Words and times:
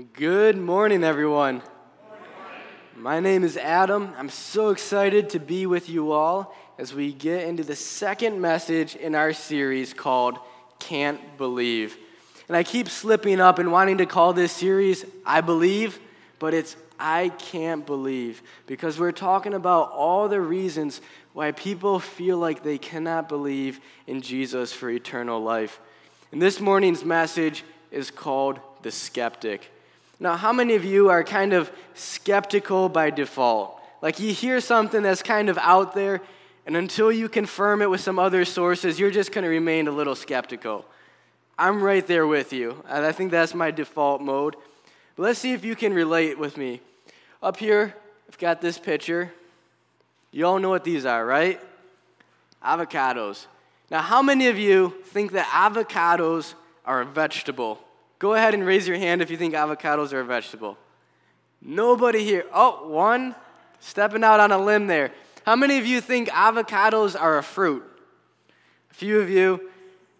Good 0.00 0.56
morning, 0.56 1.04
everyone. 1.04 1.60
My 2.96 3.20
name 3.20 3.44
is 3.44 3.58
Adam. 3.58 4.14
I'm 4.16 4.30
so 4.30 4.70
excited 4.70 5.28
to 5.30 5.38
be 5.38 5.66
with 5.66 5.90
you 5.90 6.12
all 6.12 6.54
as 6.78 6.94
we 6.94 7.12
get 7.12 7.46
into 7.46 7.64
the 7.64 7.76
second 7.76 8.40
message 8.40 8.96
in 8.96 9.14
our 9.14 9.34
series 9.34 9.92
called 9.92 10.38
Can't 10.78 11.36
Believe. 11.36 11.98
And 12.48 12.56
I 12.56 12.62
keep 12.62 12.88
slipping 12.88 13.40
up 13.40 13.58
and 13.58 13.72
wanting 13.72 13.98
to 13.98 14.06
call 14.06 14.32
this 14.32 14.52
series 14.52 15.04
I 15.26 15.42
Believe, 15.42 15.98
but 16.38 16.54
it's 16.54 16.76
I 16.98 17.28
Can't 17.38 17.84
Believe 17.84 18.42
because 18.66 18.98
we're 18.98 19.12
talking 19.12 19.52
about 19.52 19.90
all 19.90 20.28
the 20.28 20.40
reasons 20.40 21.02
why 21.34 21.52
people 21.52 21.98
feel 21.98 22.38
like 22.38 22.62
they 22.62 22.78
cannot 22.78 23.28
believe 23.28 23.80
in 24.06 24.22
Jesus 24.22 24.72
for 24.72 24.88
eternal 24.88 25.42
life. 25.42 25.78
And 26.32 26.40
this 26.40 26.58
morning's 26.58 27.04
message 27.04 27.64
is 27.90 28.10
called 28.10 28.60
The 28.80 28.92
Skeptic. 28.92 29.70
Now, 30.22 30.36
how 30.36 30.52
many 30.52 30.74
of 30.74 30.84
you 30.84 31.08
are 31.08 31.24
kind 31.24 31.54
of 31.54 31.72
skeptical 31.94 32.90
by 32.90 33.08
default? 33.08 33.80
Like 34.02 34.20
you 34.20 34.34
hear 34.34 34.60
something 34.60 35.02
that's 35.02 35.22
kind 35.22 35.48
of 35.48 35.56
out 35.56 35.94
there, 35.94 36.20
and 36.66 36.76
until 36.76 37.10
you 37.10 37.28
confirm 37.28 37.80
it 37.80 37.88
with 37.88 38.02
some 38.02 38.18
other 38.18 38.44
sources, 38.44 39.00
you're 39.00 39.10
just 39.10 39.32
going 39.32 39.44
to 39.44 39.48
remain 39.48 39.88
a 39.88 39.90
little 39.90 40.14
skeptical. 40.14 40.84
I'm 41.58 41.82
right 41.82 42.06
there 42.06 42.26
with 42.26 42.52
you, 42.52 42.84
and 42.86 43.04
I 43.04 43.12
think 43.12 43.30
that's 43.30 43.54
my 43.54 43.70
default 43.70 44.20
mode. 44.20 44.56
But 45.16 45.22
let's 45.22 45.38
see 45.38 45.54
if 45.54 45.64
you 45.64 45.74
can 45.74 45.94
relate 45.94 46.38
with 46.38 46.56
me. 46.58 46.80
Up 47.42 47.56
here, 47.56 47.94
I've 48.28 48.38
got 48.38 48.60
this 48.60 48.78
picture. 48.78 49.32
You 50.32 50.46
all 50.46 50.58
know 50.58 50.70
what 50.70 50.84
these 50.84 51.06
are, 51.06 51.24
right? 51.24 51.58
Avocados. 52.62 53.46
Now, 53.90 54.02
how 54.02 54.22
many 54.22 54.48
of 54.48 54.58
you 54.58 54.94
think 55.06 55.32
that 55.32 55.46
avocados 55.46 56.54
are 56.84 57.00
a 57.00 57.06
vegetable? 57.06 57.80
Go 58.20 58.34
ahead 58.34 58.52
and 58.52 58.64
raise 58.64 58.86
your 58.86 58.98
hand 58.98 59.22
if 59.22 59.30
you 59.30 59.38
think 59.38 59.54
avocados 59.54 60.12
are 60.12 60.20
a 60.20 60.24
vegetable. 60.24 60.76
Nobody 61.62 62.22
here. 62.22 62.44
Oh, 62.52 62.86
one 62.86 63.34
stepping 63.80 64.22
out 64.22 64.40
on 64.40 64.52
a 64.52 64.58
limb 64.58 64.86
there. 64.86 65.10
How 65.46 65.56
many 65.56 65.78
of 65.78 65.86
you 65.86 66.02
think 66.02 66.28
avocados 66.28 67.18
are 67.18 67.38
a 67.38 67.42
fruit? 67.42 67.82
A 68.90 68.94
few 68.94 69.20
of 69.20 69.30
you. 69.30 69.70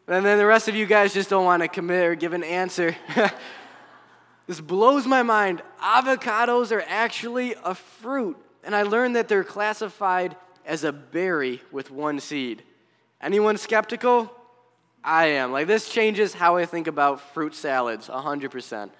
And 0.08 0.24
then 0.24 0.38
the 0.38 0.46
rest 0.46 0.66
of 0.66 0.74
you 0.74 0.86
guys 0.86 1.12
just 1.12 1.28
don't 1.28 1.44
want 1.44 1.62
to 1.62 1.68
commit 1.68 2.06
or 2.06 2.14
give 2.14 2.32
an 2.32 2.42
answer. 2.42 2.96
this 4.46 4.62
blows 4.62 5.06
my 5.06 5.22
mind. 5.22 5.60
Avocados 5.82 6.72
are 6.72 6.82
actually 6.88 7.54
a 7.62 7.74
fruit. 7.74 8.38
And 8.64 8.74
I 8.74 8.82
learned 8.84 9.14
that 9.16 9.28
they're 9.28 9.44
classified 9.44 10.36
as 10.64 10.84
a 10.84 10.92
berry 10.92 11.60
with 11.70 11.90
one 11.90 12.18
seed. 12.18 12.62
Anyone 13.20 13.58
skeptical? 13.58 14.34
I 15.02 15.26
am. 15.26 15.52
Like, 15.52 15.66
this 15.66 15.88
changes 15.88 16.34
how 16.34 16.56
I 16.56 16.66
think 16.66 16.86
about 16.86 17.20
fruit 17.32 17.54
salads 17.54 18.08
100%. 18.08 18.90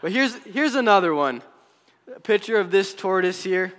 But 0.00 0.12
here's, 0.12 0.34
here's 0.44 0.74
another 0.74 1.14
one 1.14 1.42
a 2.14 2.20
picture 2.20 2.58
of 2.58 2.70
this 2.70 2.94
tortoise 2.94 3.42
here. 3.42 3.72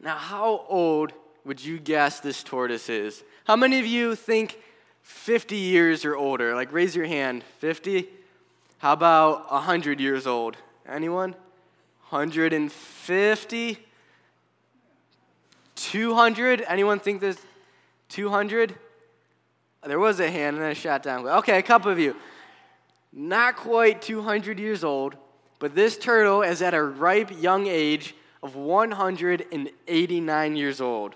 Now, 0.00 0.16
how 0.16 0.66
old 0.68 1.12
would 1.44 1.64
you 1.64 1.78
guess 1.78 2.20
this 2.20 2.42
tortoise 2.42 2.88
is? 2.88 3.24
How 3.44 3.56
many 3.56 3.80
of 3.80 3.86
you 3.86 4.14
think 4.14 4.58
50 5.02 5.56
years 5.56 6.04
or 6.04 6.14
older? 6.16 6.54
Like, 6.54 6.72
raise 6.72 6.94
your 6.94 7.06
hand. 7.06 7.42
50? 7.58 8.08
How 8.78 8.92
about 8.92 9.50
100 9.50 10.00
years 10.00 10.26
old? 10.26 10.56
Anyone? 10.86 11.34
150? 12.10 13.78
200? 15.74 16.64
Anyone 16.68 16.98
think 16.98 17.20
this? 17.20 17.38
200? 18.10 18.74
There 19.84 19.98
was 19.98 20.20
a 20.20 20.30
hand 20.30 20.56
and 20.56 20.64
then 20.64 20.72
a 20.72 20.74
shot 20.74 21.02
down. 21.02 21.26
Okay, 21.26 21.58
a 21.58 21.62
couple 21.62 21.90
of 21.90 21.98
you. 21.98 22.16
Not 23.12 23.56
quite 23.56 24.00
200 24.00 24.58
years 24.58 24.84
old, 24.84 25.16
but 25.58 25.74
this 25.74 25.98
turtle 25.98 26.42
is 26.42 26.62
at 26.62 26.74
a 26.74 26.82
ripe 26.82 27.42
young 27.42 27.66
age 27.66 28.14
of 28.42 28.56
189 28.56 30.56
years 30.56 30.80
old. 30.80 31.14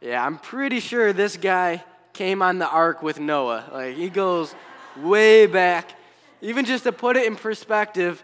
Yeah, 0.00 0.24
I'm 0.24 0.38
pretty 0.38 0.80
sure 0.80 1.12
this 1.12 1.36
guy 1.36 1.84
came 2.12 2.42
on 2.42 2.58
the 2.58 2.68
ark 2.68 3.02
with 3.02 3.20
Noah. 3.20 3.64
Like, 3.72 3.96
he 3.96 4.10
goes 4.10 4.54
way 4.96 5.46
back. 5.46 5.92
Even 6.40 6.64
just 6.64 6.84
to 6.84 6.92
put 6.92 7.16
it 7.16 7.26
in 7.26 7.36
perspective, 7.36 8.22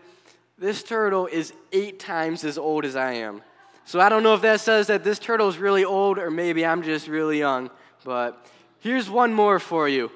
this 0.59 0.83
turtle 0.83 1.27
is 1.27 1.53
eight 1.73 1.99
times 1.99 2.45
as 2.45 2.59
old 2.59 2.85
as 2.85 2.97
I 2.97 3.15
am. 3.15 3.43
So 3.85 4.01
I 4.01 4.09
don't 4.09 4.23
know 4.23 4.35
if 4.35 4.43
that 4.43 4.61
says 4.61 4.87
that 4.87 5.03
this 5.03 5.19
turtle 5.19 5.49
is 5.49 5.59
really 5.59 5.85
old 5.85 6.19
or 6.19 6.31
maybe 6.31 6.65
I'm 6.65 6.83
just 6.83 7.09
really 7.09 7.39
young, 7.39 7.71
but 8.05 8.47
Here's 8.83 9.09
one 9.09 9.33
more 9.33 9.61
for 9.61 9.89
you. 9.89 10.11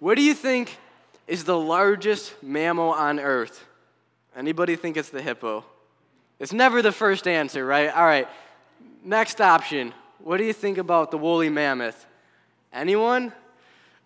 What 0.00 0.16
do 0.16 0.22
you 0.22 0.34
think 0.34 0.76
is 1.28 1.44
the 1.44 1.56
largest 1.56 2.34
mammal 2.42 2.90
on 2.90 3.20
earth? 3.20 3.64
Anybody 4.36 4.74
think 4.74 4.96
it's 4.96 5.10
the 5.10 5.22
hippo? 5.22 5.64
It's 6.40 6.52
never 6.52 6.82
the 6.82 6.90
first 6.90 7.28
answer, 7.28 7.64
right? 7.64 7.94
All 7.94 8.04
right. 8.04 8.26
Next 9.04 9.40
option. 9.40 9.94
What 10.18 10.38
do 10.38 10.44
you 10.44 10.52
think 10.52 10.78
about 10.78 11.12
the 11.12 11.18
woolly 11.18 11.48
mammoth? 11.48 12.06
Anyone? 12.72 13.32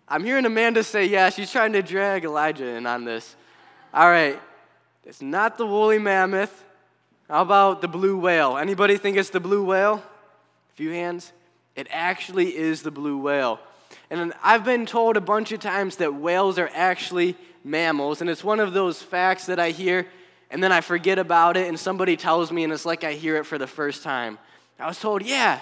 I'm 0.07 0.23
hearing 0.23 0.45
Amanda 0.45 0.83
say 0.83 1.05
yeah. 1.05 1.31
She's 1.31 1.51
trying 1.51 1.73
to 1.73 1.81
drag 1.81 2.23
Elijah 2.23 2.67
in 2.67 2.85
on 2.85 3.05
this. 3.05 3.35
All 3.95 4.07
right. 4.07 4.39
It's 5.05 5.23
not 5.23 5.57
the 5.57 5.65
woolly 5.65 5.97
mammoth. 5.97 6.63
How 7.27 7.41
about 7.41 7.81
the 7.81 7.87
blue 7.87 8.19
whale? 8.19 8.57
Anybody 8.57 8.97
think 8.97 9.17
it's 9.17 9.31
the 9.31 9.39
blue 9.39 9.63
whale? 9.63 9.95
A 9.95 10.75
few 10.75 10.91
hands. 10.91 11.31
It 11.75 11.87
actually 11.89 12.55
is 12.55 12.83
the 12.83 12.91
blue 12.91 13.17
whale. 13.17 13.59
And 14.13 14.33
I've 14.43 14.63
been 14.63 14.85
told 14.85 15.17
a 15.17 15.21
bunch 15.21 15.51
of 15.51 15.59
times 15.59 15.97
that 15.97 16.13
whales 16.13 16.57
are 16.57 16.69
actually 16.73 17.35
mammals, 17.63 18.21
and 18.21 18.29
it's 18.29 18.43
one 18.43 18.59
of 18.59 18.73
those 18.73 19.01
facts 19.01 19.47
that 19.47 19.59
I 19.59 19.71
hear 19.71 20.07
and 20.53 20.63
then 20.63 20.71
I 20.71 20.81
forget 20.81 21.17
about 21.17 21.57
it, 21.57 21.67
and 21.67 21.79
somebody 21.79 22.15
tells 22.15 22.51
me, 22.51 22.63
and 22.63 22.71
it's 22.71 22.85
like 22.85 23.03
I 23.03 23.13
hear 23.13 23.37
it 23.37 23.45
for 23.47 23.57
the 23.57 23.65
first 23.65 24.03
time. 24.03 24.37
I 24.79 24.87
was 24.87 24.99
told, 24.99 25.23
yeah, 25.23 25.59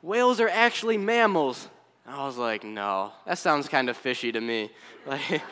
whales 0.00 0.40
are 0.40 0.48
actually 0.48 0.96
mammals. 0.96 1.68
I 2.06 2.24
was 2.24 2.38
like, 2.38 2.64
no, 2.64 3.12
that 3.26 3.36
sounds 3.36 3.68
kind 3.68 3.90
of 3.90 3.96
fishy 3.96 4.32
to 4.32 4.40
me. 4.40 4.70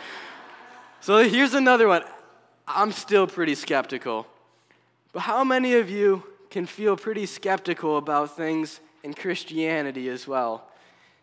So 1.03 1.27
here's 1.27 1.55
another 1.55 1.89
one. 1.89 2.03
I'm 2.69 2.93
still 2.93 3.27
pretty 3.27 3.55
skeptical. 3.55 4.27
But 5.15 5.21
how 5.21 5.45
many 5.45 5.73
of 5.77 5.89
you 5.89 6.23
can 6.51 6.67
feel 6.67 6.95
pretty 6.95 7.25
skeptical 7.25 7.97
about 7.97 8.37
things 8.37 8.81
in 9.03 9.15
Christianity 9.15 10.11
as 10.11 10.29
well? 10.29 10.70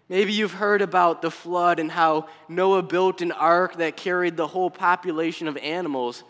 Maybe 0.09 0.31
you've 0.31 0.53
heard 0.53 0.81
about 0.81 1.21
the 1.21 1.31
flood 1.31 1.79
and 1.79 1.91
how 1.91 2.27
Noah 2.47 2.81
built 2.81 3.21
an 3.21 3.31
ark 3.33 3.77
that 3.77 3.97
carried 3.97 4.37
the 4.37 4.47
whole 4.47 4.69
population 4.69 5.47
of 5.47 5.57
animals. 5.57 6.23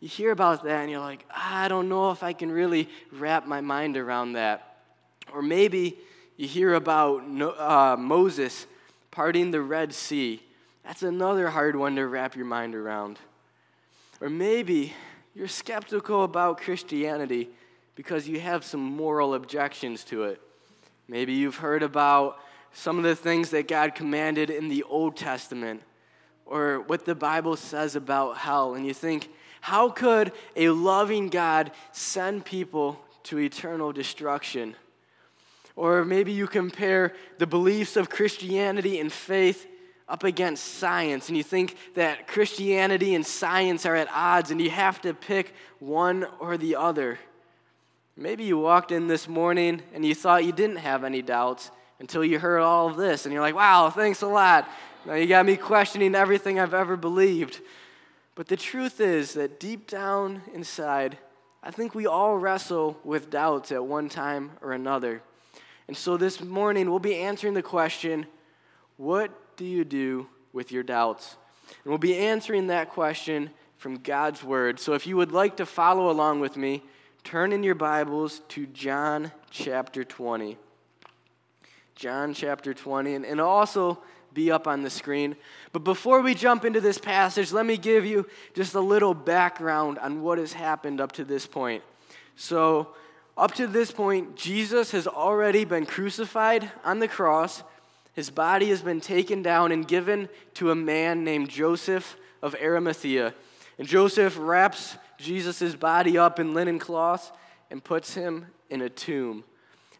You 0.00 0.08
hear 0.08 0.30
about 0.30 0.64
that 0.64 0.82
and 0.82 0.90
you're 0.90 1.00
like, 1.00 1.24
I 1.34 1.68
don't 1.68 1.88
know 1.88 2.10
if 2.10 2.22
I 2.22 2.34
can 2.34 2.52
really 2.52 2.88
wrap 3.10 3.46
my 3.46 3.62
mind 3.62 3.96
around 3.96 4.34
that. 4.34 4.76
Or 5.32 5.40
maybe 5.40 5.96
you 6.36 6.46
hear 6.46 6.74
about 6.74 7.22
uh, 7.40 7.96
Moses 7.96 8.66
parting 9.10 9.50
the 9.50 9.62
Red 9.62 9.94
Sea. 9.94 10.42
That's 10.84 11.02
another 11.02 11.48
hard 11.48 11.76
one 11.76 11.96
to 11.96 12.06
wrap 12.06 12.36
your 12.36 12.44
mind 12.44 12.74
around. 12.74 13.18
Or 14.20 14.28
maybe 14.28 14.92
you're 15.34 15.48
skeptical 15.48 16.24
about 16.24 16.60
Christianity 16.60 17.48
because 17.94 18.28
you 18.28 18.40
have 18.40 18.64
some 18.64 18.82
moral 18.82 19.34
objections 19.34 20.04
to 20.04 20.24
it. 20.24 20.42
Maybe 21.08 21.32
you've 21.32 21.56
heard 21.56 21.82
about 21.82 22.38
some 22.74 22.98
of 22.98 23.04
the 23.04 23.16
things 23.16 23.50
that 23.50 23.68
God 23.68 23.94
commanded 23.94 24.50
in 24.50 24.68
the 24.68 24.82
Old 24.82 25.16
Testament 25.16 25.82
or 26.44 26.80
what 26.80 27.06
the 27.06 27.14
Bible 27.14 27.56
says 27.56 27.96
about 27.96 28.36
hell, 28.36 28.74
and 28.74 28.86
you 28.86 28.92
think, 28.92 29.30
how 29.62 29.88
could 29.88 30.32
a 30.56 30.68
loving 30.68 31.30
God 31.30 31.70
send 31.92 32.44
people 32.44 33.00
to 33.22 33.38
eternal 33.38 33.92
destruction? 33.92 34.76
Or 35.74 36.04
maybe 36.04 36.32
you 36.32 36.46
compare 36.46 37.14
the 37.38 37.46
beliefs 37.46 37.96
of 37.96 38.10
Christianity 38.10 39.00
and 39.00 39.10
faith 39.10 39.66
up 40.06 40.22
against 40.22 40.74
science, 40.74 41.28
and 41.28 41.36
you 41.36 41.42
think 41.42 41.76
that 41.94 42.26
Christianity 42.26 43.14
and 43.14 43.24
science 43.24 43.86
are 43.86 43.96
at 43.96 44.08
odds, 44.12 44.50
and 44.50 44.60
you 44.60 44.68
have 44.68 45.00
to 45.00 45.14
pick 45.14 45.54
one 45.78 46.26
or 46.40 46.58
the 46.58 46.76
other. 46.76 47.18
Maybe 48.16 48.44
you 48.44 48.58
walked 48.58 48.92
in 48.92 49.06
this 49.06 49.26
morning 49.26 49.82
and 49.94 50.04
you 50.04 50.14
thought 50.14 50.44
you 50.44 50.52
didn't 50.52 50.76
have 50.76 51.04
any 51.04 51.22
doubts, 51.22 51.70
until 52.00 52.24
you 52.24 52.38
heard 52.38 52.60
all 52.60 52.88
of 52.88 52.96
this 52.96 53.24
and 53.24 53.32
you're 53.32 53.42
like, 53.42 53.54
wow, 53.54 53.90
thanks 53.90 54.22
a 54.22 54.26
lot. 54.26 54.68
Now 55.06 55.14
you 55.14 55.26
got 55.26 55.46
me 55.46 55.56
questioning 55.56 56.14
everything 56.14 56.58
I've 56.58 56.74
ever 56.74 56.96
believed. 56.96 57.60
But 58.34 58.48
the 58.48 58.56
truth 58.56 59.00
is 59.00 59.34
that 59.34 59.60
deep 59.60 59.86
down 59.86 60.42
inside, 60.52 61.18
I 61.62 61.70
think 61.70 61.94
we 61.94 62.06
all 62.06 62.36
wrestle 62.36 62.98
with 63.04 63.30
doubts 63.30 63.70
at 63.70 63.84
one 63.84 64.08
time 64.08 64.52
or 64.60 64.72
another. 64.72 65.22
And 65.86 65.96
so 65.96 66.16
this 66.16 66.42
morning, 66.42 66.90
we'll 66.90 66.98
be 66.98 67.16
answering 67.16 67.54
the 67.54 67.62
question 67.62 68.26
what 68.96 69.56
do 69.56 69.64
you 69.64 69.84
do 69.84 70.28
with 70.52 70.72
your 70.72 70.82
doubts? 70.82 71.36
And 71.84 71.90
we'll 71.90 71.98
be 71.98 72.16
answering 72.16 72.68
that 72.68 72.90
question 72.90 73.50
from 73.76 73.96
God's 73.96 74.42
Word. 74.42 74.78
So 74.78 74.94
if 74.94 75.06
you 75.06 75.16
would 75.16 75.32
like 75.32 75.56
to 75.56 75.66
follow 75.66 76.10
along 76.10 76.40
with 76.40 76.56
me, 76.56 76.82
turn 77.24 77.52
in 77.52 77.62
your 77.62 77.74
Bibles 77.74 78.40
to 78.48 78.66
John 78.66 79.32
chapter 79.50 80.04
20. 80.04 80.56
John 81.94 82.34
chapter 82.34 82.74
20. 82.74 83.14
And, 83.14 83.26
and 83.26 83.40
also 83.40 83.98
be 84.34 84.50
up 84.50 84.66
on 84.66 84.82
the 84.82 84.90
screen. 84.90 85.36
But 85.72 85.84
before 85.84 86.20
we 86.20 86.34
jump 86.34 86.64
into 86.64 86.80
this 86.80 86.98
passage, 86.98 87.52
let 87.52 87.64
me 87.64 87.76
give 87.76 88.04
you 88.04 88.26
just 88.52 88.74
a 88.74 88.80
little 88.80 89.14
background 89.14 89.98
on 89.98 90.22
what 90.22 90.38
has 90.38 90.52
happened 90.52 91.00
up 91.00 91.12
to 91.12 91.24
this 91.24 91.46
point. 91.46 91.82
So, 92.36 92.88
up 93.36 93.54
to 93.54 93.66
this 93.66 93.90
point, 93.90 94.36
Jesus 94.36 94.92
has 94.92 95.06
already 95.06 95.64
been 95.64 95.86
crucified 95.86 96.70
on 96.84 96.98
the 97.00 97.08
cross. 97.08 97.62
His 98.12 98.30
body 98.30 98.68
has 98.68 98.80
been 98.80 99.00
taken 99.00 99.42
down 99.42 99.72
and 99.72 99.86
given 99.86 100.28
to 100.54 100.70
a 100.70 100.74
man 100.74 101.24
named 101.24 101.48
Joseph 101.48 102.16
of 102.42 102.54
Arimathea. 102.54 103.34
And 103.78 103.88
Joseph 103.88 104.36
wraps 104.38 104.96
Jesus' 105.18 105.74
body 105.74 106.16
up 106.16 106.38
in 106.38 106.54
linen 106.54 106.78
cloth 106.78 107.32
and 107.70 107.82
puts 107.82 108.14
him 108.14 108.46
in 108.70 108.82
a 108.82 108.88
tomb. 108.88 109.42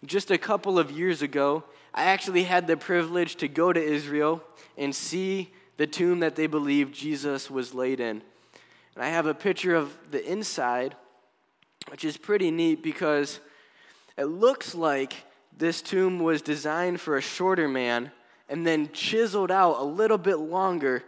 Just 0.06 0.30
a 0.30 0.38
couple 0.38 0.78
of 0.78 0.90
years 0.90 1.22
ago, 1.22 1.64
I 1.94 2.04
actually 2.04 2.44
had 2.44 2.66
the 2.66 2.76
privilege 2.76 3.36
to 3.36 3.48
go 3.48 3.72
to 3.72 3.82
Israel 3.82 4.42
and 4.76 4.94
see 4.94 5.52
the 5.76 5.86
tomb 5.86 6.20
that 6.20 6.36
they 6.36 6.46
believe 6.46 6.92
Jesus 6.92 7.50
was 7.50 7.74
laid 7.74 8.00
in. 8.00 8.22
And 8.94 9.04
I 9.04 9.08
have 9.08 9.26
a 9.26 9.34
picture 9.34 9.74
of 9.74 9.96
the 10.10 10.24
inside, 10.24 10.94
which 11.88 12.04
is 12.04 12.16
pretty 12.16 12.50
neat 12.50 12.82
because 12.82 13.40
it 14.16 14.24
looks 14.24 14.74
like 14.74 15.24
this 15.56 15.80
tomb 15.80 16.18
was 16.20 16.42
designed 16.42 17.00
for 17.00 17.16
a 17.16 17.22
shorter 17.22 17.68
man 17.68 18.10
and 18.48 18.66
then 18.66 18.90
chiseled 18.92 19.50
out 19.50 19.78
a 19.78 19.84
little 19.84 20.18
bit 20.18 20.36
longer 20.36 21.02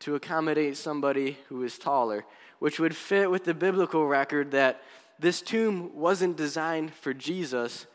to 0.00 0.14
accommodate 0.14 0.76
somebody 0.76 1.36
who 1.48 1.62
is 1.62 1.78
taller, 1.78 2.24
which 2.58 2.80
would 2.80 2.96
fit 2.96 3.30
with 3.30 3.44
the 3.44 3.54
biblical 3.54 4.06
record 4.06 4.52
that 4.52 4.82
this 5.18 5.42
tomb 5.42 5.94
wasn't 5.94 6.36
designed 6.36 6.94
for 6.94 7.12
Jesus, 7.12 7.86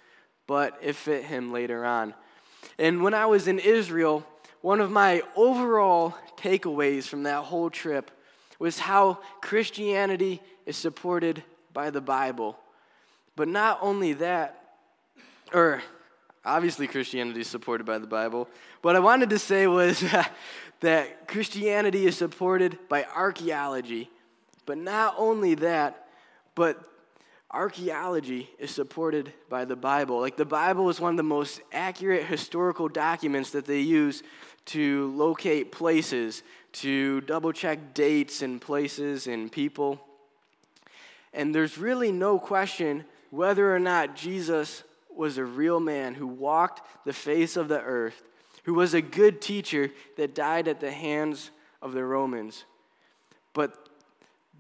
but 0.48 0.78
it 0.82 0.96
fit 0.96 1.26
him 1.26 1.52
later 1.52 1.86
on. 1.86 2.14
And 2.78 3.02
when 3.04 3.14
I 3.14 3.26
was 3.26 3.48
in 3.48 3.60
Israel, 3.60 4.26
one 4.62 4.82
of 4.82 4.92
my 4.92 5.22
overall 5.36 6.16
takeaways 6.38 7.04
from 7.04 7.24
that 7.24 7.44
whole 7.44 7.70
trip 7.70 8.12
was 8.60 8.80
how 8.80 9.20
Christianity 9.42 10.42
is 10.66 10.78
supported 10.78 11.44
by 11.74 11.90
the 11.90 12.02
Bible. 12.02 12.58
But 13.36 13.48
not 13.48 13.80
only 13.82 14.14
that, 14.14 14.62
or 15.54 15.82
obviously 16.44 16.88
Christianity 16.88 17.42
is 17.42 17.48
supported 17.48 17.86
by 17.86 17.98
the 17.98 18.08
Bible. 18.08 18.48
What 18.82 18.96
I 18.96 19.00
wanted 19.00 19.30
to 19.32 19.40
say 19.40 19.68
was 19.68 20.04
that 20.80 21.28
Christianity 21.28 22.06
is 22.06 22.18
supported 22.18 22.78
by 22.90 23.06
archaeology. 23.16 24.10
But 24.66 24.78
not 24.78 25.16
only 25.18 25.56
that, 25.56 26.08
but 26.56 26.84
archaeology 27.52 28.50
is 28.60 28.72
supported 28.72 29.32
by 29.50 29.66
the 29.66 29.76
Bible. 29.76 30.20
Like 30.20 30.38
the 30.38 30.46
Bible 30.46 30.90
is 30.90 31.00
one 31.00 31.12
of 31.12 31.18
the 31.18 31.24
most 31.24 31.62
accurate 31.72 32.26
historical 32.26 32.88
documents 32.88 33.52
that 33.52 33.66
they 33.66 33.80
use 33.80 34.24
to 34.66 35.12
locate 35.16 35.72
places, 35.72 36.44
to 36.74 37.22
double 37.22 37.54
check 37.54 37.94
dates 37.94 38.42
and 38.42 38.60
places 38.60 39.28
and 39.28 39.52
people. 39.52 40.02
And 41.34 41.54
there's 41.54 41.78
really 41.78 42.12
no 42.12 42.40
question 42.40 43.06
whether 43.30 43.74
or 43.74 43.80
not 43.80 44.16
Jesus 44.16 44.84
was 45.14 45.38
a 45.38 45.46
real 45.46 45.80
man 45.80 46.16
who 46.16 46.28
walked 46.28 47.06
the 47.06 47.14
face 47.14 47.58
of 47.58 47.68
the 47.68 47.82
earth, 47.82 48.24
who 48.64 48.74
was 48.74 48.94
a 48.94 49.02
good 49.02 49.42
teacher 49.42 49.92
that 50.18 50.36
died 50.36 50.68
at 50.68 50.80
the 50.80 50.92
hands 50.92 51.52
of 51.82 51.94
the 51.94 52.04
Romans. 52.04 52.66
But 53.54 53.90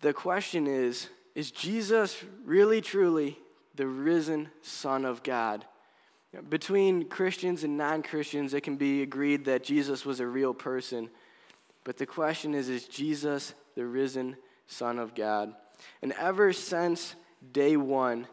the 0.01 0.13
question 0.13 0.67
is 0.67 1.09
is 1.35 1.51
Jesus 1.51 2.23
really, 2.45 2.81
truly 2.81 3.37
the 3.75 3.85
risen 3.85 4.49
Son 4.61 5.05
of 5.05 5.21
God? 5.21 5.65
Between 6.49 7.07
Christians 7.07 7.63
and 7.63 7.77
non 7.77 8.01
Christians, 8.03 8.53
it 8.53 8.61
can 8.61 8.77
be 8.77 9.01
agreed 9.01 9.45
that 9.45 9.63
Jesus 9.63 10.05
was 10.05 10.19
a 10.19 10.27
real 10.27 10.53
person. 10.53 11.09
But 11.83 11.97
the 11.97 12.05
question 12.05 12.55
is 12.55 12.67
is 12.69 12.87
Jesus 12.87 13.53
the 13.75 13.85
risen 13.85 14.37
Son 14.67 14.97
of 14.97 15.13
God? 15.13 15.53
And 16.01 16.13
ever 16.13 16.51
since 16.53 17.15
day 17.51 17.77
one, 17.77 18.27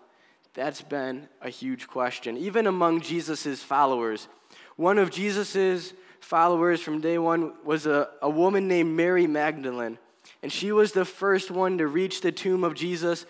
that's 0.55 0.83
been 0.83 1.29
a 1.41 1.49
huge 1.49 1.87
question, 1.87 2.37
even 2.37 2.67
among 2.67 3.01
Jesus' 3.01 3.63
followers. 3.63 4.29
One 4.77 4.99
of 4.99 5.11
Jesus' 5.11 5.93
followers 6.21 6.81
from 6.81 7.01
day 7.01 7.19
one 7.19 7.53
was 7.65 7.87
a, 7.87 8.09
a 8.21 8.31
woman 8.31 8.69
named 8.69 8.95
Mary 8.95 9.27
Magdalene. 9.27 9.99
And 10.43 10.53
she 10.53 10.73
was 10.73 10.93
the 10.93 11.05
first 11.05 11.51
one 11.51 11.79
to 11.79 11.87
reach 11.87 12.21
the 12.21 12.33
tomb 12.33 12.65
of 12.65 12.75
Jesus 12.75 13.27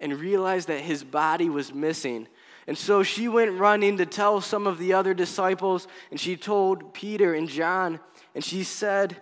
and 0.00 0.18
realize 0.18 0.66
that 0.66 0.80
his 0.80 1.02
body 1.04 1.48
was 1.48 1.74
missing. 1.74 2.28
And 2.66 2.78
so 2.78 3.02
she 3.02 3.28
went 3.28 3.58
running 3.58 3.96
to 3.96 4.06
tell 4.06 4.40
some 4.40 4.66
of 4.66 4.78
the 4.78 4.92
other 4.92 5.14
disciples, 5.14 5.88
and 6.10 6.20
she 6.20 6.36
told 6.36 6.94
Peter 6.94 7.34
and 7.34 7.48
John, 7.48 7.98
and 8.34 8.44
she 8.44 8.62
said, 8.62 9.20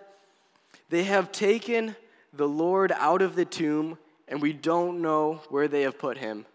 They 0.89 1.03
have 1.03 1.31
taken 1.31 1.95
the 2.33 2.47
Lord 2.47 2.91
out 2.91 3.21
of 3.21 3.35
the 3.35 3.45
tomb, 3.45 3.97
and 4.27 4.41
we 4.41 4.53
don't 4.53 5.01
know 5.01 5.41
where 5.49 5.67
they 5.67 5.81
have 5.81 5.97
put 5.97 6.17
him. 6.17 6.45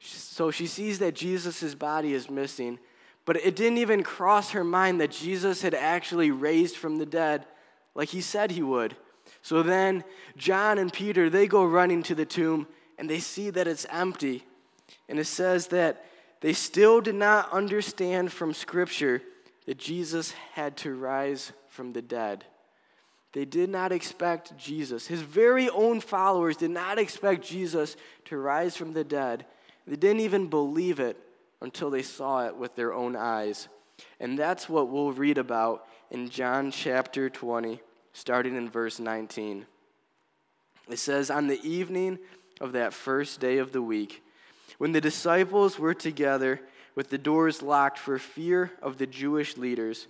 So 0.00 0.50
she 0.50 0.66
sees 0.66 0.98
that 0.98 1.14
Jesus' 1.14 1.74
body 1.74 2.12
is 2.12 2.28
missing, 2.28 2.78
but 3.24 3.36
it 3.36 3.56
didn't 3.56 3.78
even 3.78 4.02
cross 4.02 4.50
her 4.50 4.64
mind 4.64 5.00
that 5.00 5.10
Jesus 5.10 5.62
had 5.62 5.74
actually 5.74 6.30
raised 6.30 6.76
from 6.76 6.98
the 6.98 7.06
dead 7.06 7.46
like 7.94 8.08
he 8.08 8.20
said 8.20 8.50
he 8.50 8.62
would. 8.62 8.96
So 9.42 9.62
then 9.62 10.04
John 10.36 10.78
and 10.78 10.92
Peter, 10.92 11.28
they 11.28 11.46
go 11.46 11.64
running 11.64 12.02
to 12.04 12.14
the 12.14 12.24
tomb 12.24 12.66
and 12.96 13.10
they 13.10 13.18
see 13.18 13.50
that 13.50 13.66
it's 13.66 13.86
empty. 13.90 14.44
And 15.08 15.18
it 15.18 15.26
says 15.26 15.68
that 15.68 16.04
they 16.40 16.52
still 16.52 17.00
did 17.00 17.14
not 17.14 17.52
understand 17.52 18.32
from 18.32 18.54
Scripture 18.54 19.22
that 19.66 19.78
Jesus 19.78 20.32
had 20.54 20.76
to 20.78 20.94
rise 20.94 21.52
from 21.68 21.92
the 21.92 22.02
dead. 22.02 22.44
They 23.32 23.44
did 23.44 23.70
not 23.70 23.92
expect 23.92 24.56
Jesus. 24.58 25.06
His 25.06 25.22
very 25.22 25.68
own 25.70 26.00
followers 26.00 26.56
did 26.56 26.70
not 26.70 26.98
expect 26.98 27.44
Jesus 27.44 27.96
to 28.26 28.36
rise 28.36 28.76
from 28.76 28.92
the 28.92 29.04
dead. 29.04 29.46
They 29.86 29.96
didn't 29.96 30.20
even 30.20 30.48
believe 30.48 31.00
it 31.00 31.16
until 31.60 31.90
they 31.90 32.02
saw 32.02 32.46
it 32.46 32.56
with 32.56 32.76
their 32.76 32.92
own 32.92 33.16
eyes. 33.16 33.68
And 34.20 34.38
that's 34.38 34.68
what 34.68 34.88
we'll 34.88 35.12
read 35.12 35.38
about 35.38 35.86
in 36.10 36.28
John 36.28 36.70
chapter 36.70 37.30
20, 37.30 37.80
starting 38.12 38.56
in 38.56 38.68
verse 38.68 38.98
19. 38.98 39.66
It 40.88 40.98
says, 40.98 41.30
On 41.30 41.46
the 41.46 41.62
evening 41.66 42.18
of 42.60 42.72
that 42.72 42.92
first 42.92 43.40
day 43.40 43.58
of 43.58 43.72
the 43.72 43.82
week, 43.82 44.22
when 44.78 44.92
the 44.92 45.00
disciples 45.00 45.78
were 45.78 45.94
together 45.94 46.60
with 46.94 47.10
the 47.10 47.18
doors 47.18 47.62
locked 47.62 47.98
for 47.98 48.18
fear 48.18 48.72
of 48.82 48.98
the 48.98 49.06
Jewish 49.06 49.56
leaders, 49.56 50.06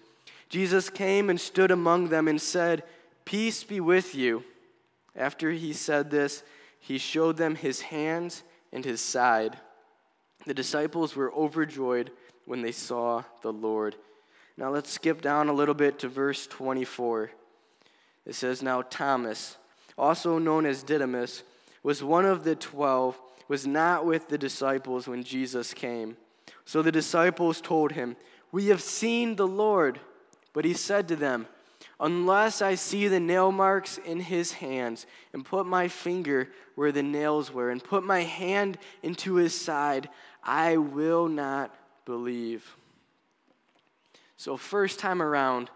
Jesus 0.48 0.90
came 0.90 1.30
and 1.30 1.40
stood 1.40 1.70
among 1.70 2.08
them 2.08 2.28
and 2.28 2.40
said, 2.40 2.82
Peace 3.24 3.64
be 3.64 3.80
with 3.80 4.14
you. 4.14 4.44
After 5.14 5.50
he 5.50 5.72
said 5.72 6.10
this, 6.10 6.42
he 6.78 6.98
showed 6.98 7.36
them 7.36 7.54
his 7.54 7.82
hands 7.82 8.42
and 8.72 8.84
his 8.84 9.00
side. 9.00 9.58
The 10.46 10.54
disciples 10.54 11.14
were 11.14 11.32
overjoyed 11.32 12.10
when 12.46 12.62
they 12.62 12.72
saw 12.72 13.22
the 13.42 13.52
Lord. 13.52 13.94
Now 14.56 14.70
let's 14.70 14.90
skip 14.90 15.22
down 15.22 15.48
a 15.48 15.52
little 15.52 15.74
bit 15.74 16.00
to 16.00 16.08
verse 16.08 16.46
24. 16.46 17.30
It 18.26 18.34
says, 18.34 18.62
Now 18.62 18.82
Thomas, 18.82 19.56
also 19.98 20.38
known 20.38 20.66
as 20.66 20.82
Didymus, 20.82 21.42
was 21.82 22.02
one 22.02 22.24
of 22.24 22.44
the 22.44 22.54
twelve, 22.54 23.20
was 23.48 23.66
not 23.66 24.06
with 24.06 24.28
the 24.28 24.38
disciples 24.38 25.08
when 25.08 25.24
Jesus 25.24 25.74
came. 25.74 26.16
So 26.64 26.82
the 26.82 26.92
disciples 26.92 27.60
told 27.60 27.92
him, 27.92 28.16
We 28.52 28.68
have 28.68 28.80
seen 28.80 29.36
the 29.36 29.46
Lord. 29.46 30.00
But 30.52 30.64
he 30.64 30.74
said 30.74 31.08
to 31.08 31.16
them, 31.16 31.46
Unless 31.98 32.62
I 32.62 32.74
see 32.74 33.08
the 33.08 33.20
nail 33.20 33.52
marks 33.52 33.98
in 33.98 34.20
his 34.20 34.52
hands, 34.52 35.06
and 35.32 35.44
put 35.44 35.66
my 35.66 35.88
finger 35.88 36.48
where 36.74 36.92
the 36.92 37.02
nails 37.02 37.52
were, 37.52 37.70
and 37.70 37.82
put 37.82 38.04
my 38.04 38.20
hand 38.20 38.78
into 39.02 39.34
his 39.34 39.58
side, 39.58 40.08
I 40.42 40.76
will 40.78 41.28
not 41.28 41.74
believe. 42.04 42.76
So, 44.36 44.56
first 44.56 44.98
time 44.98 45.22
around, 45.22 45.70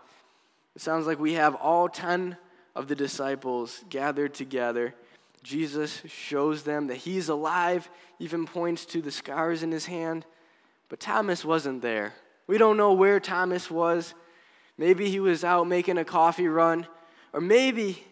it 0.76 0.82
sounds 0.82 1.06
like 1.06 1.18
we 1.18 1.32
have 1.32 1.54
all 1.54 1.88
10 1.88 2.36
of 2.74 2.86
the 2.86 2.94
disciples 2.94 3.82
gathered 3.88 4.34
together. 4.34 4.94
Jesus 5.42 6.02
shows 6.06 6.64
them 6.64 6.88
that 6.88 6.98
he's 6.98 7.30
alive, 7.30 7.88
even 8.18 8.44
points 8.44 8.84
to 8.86 9.00
the 9.00 9.10
scars 9.10 9.62
in 9.62 9.72
his 9.72 9.86
hand. 9.86 10.26
But 10.90 11.00
Thomas 11.00 11.46
wasn't 11.46 11.80
there. 11.80 12.12
We 12.46 12.58
don't 12.58 12.76
know 12.76 12.92
where 12.92 13.20
Thomas 13.20 13.70
was. 13.70 14.12
Maybe 14.76 15.08
he 15.08 15.18
was 15.18 15.44
out 15.44 15.66
making 15.66 15.96
a 15.96 16.04
coffee 16.04 16.46
run, 16.46 16.86
or 17.32 17.40
maybe 17.40 18.04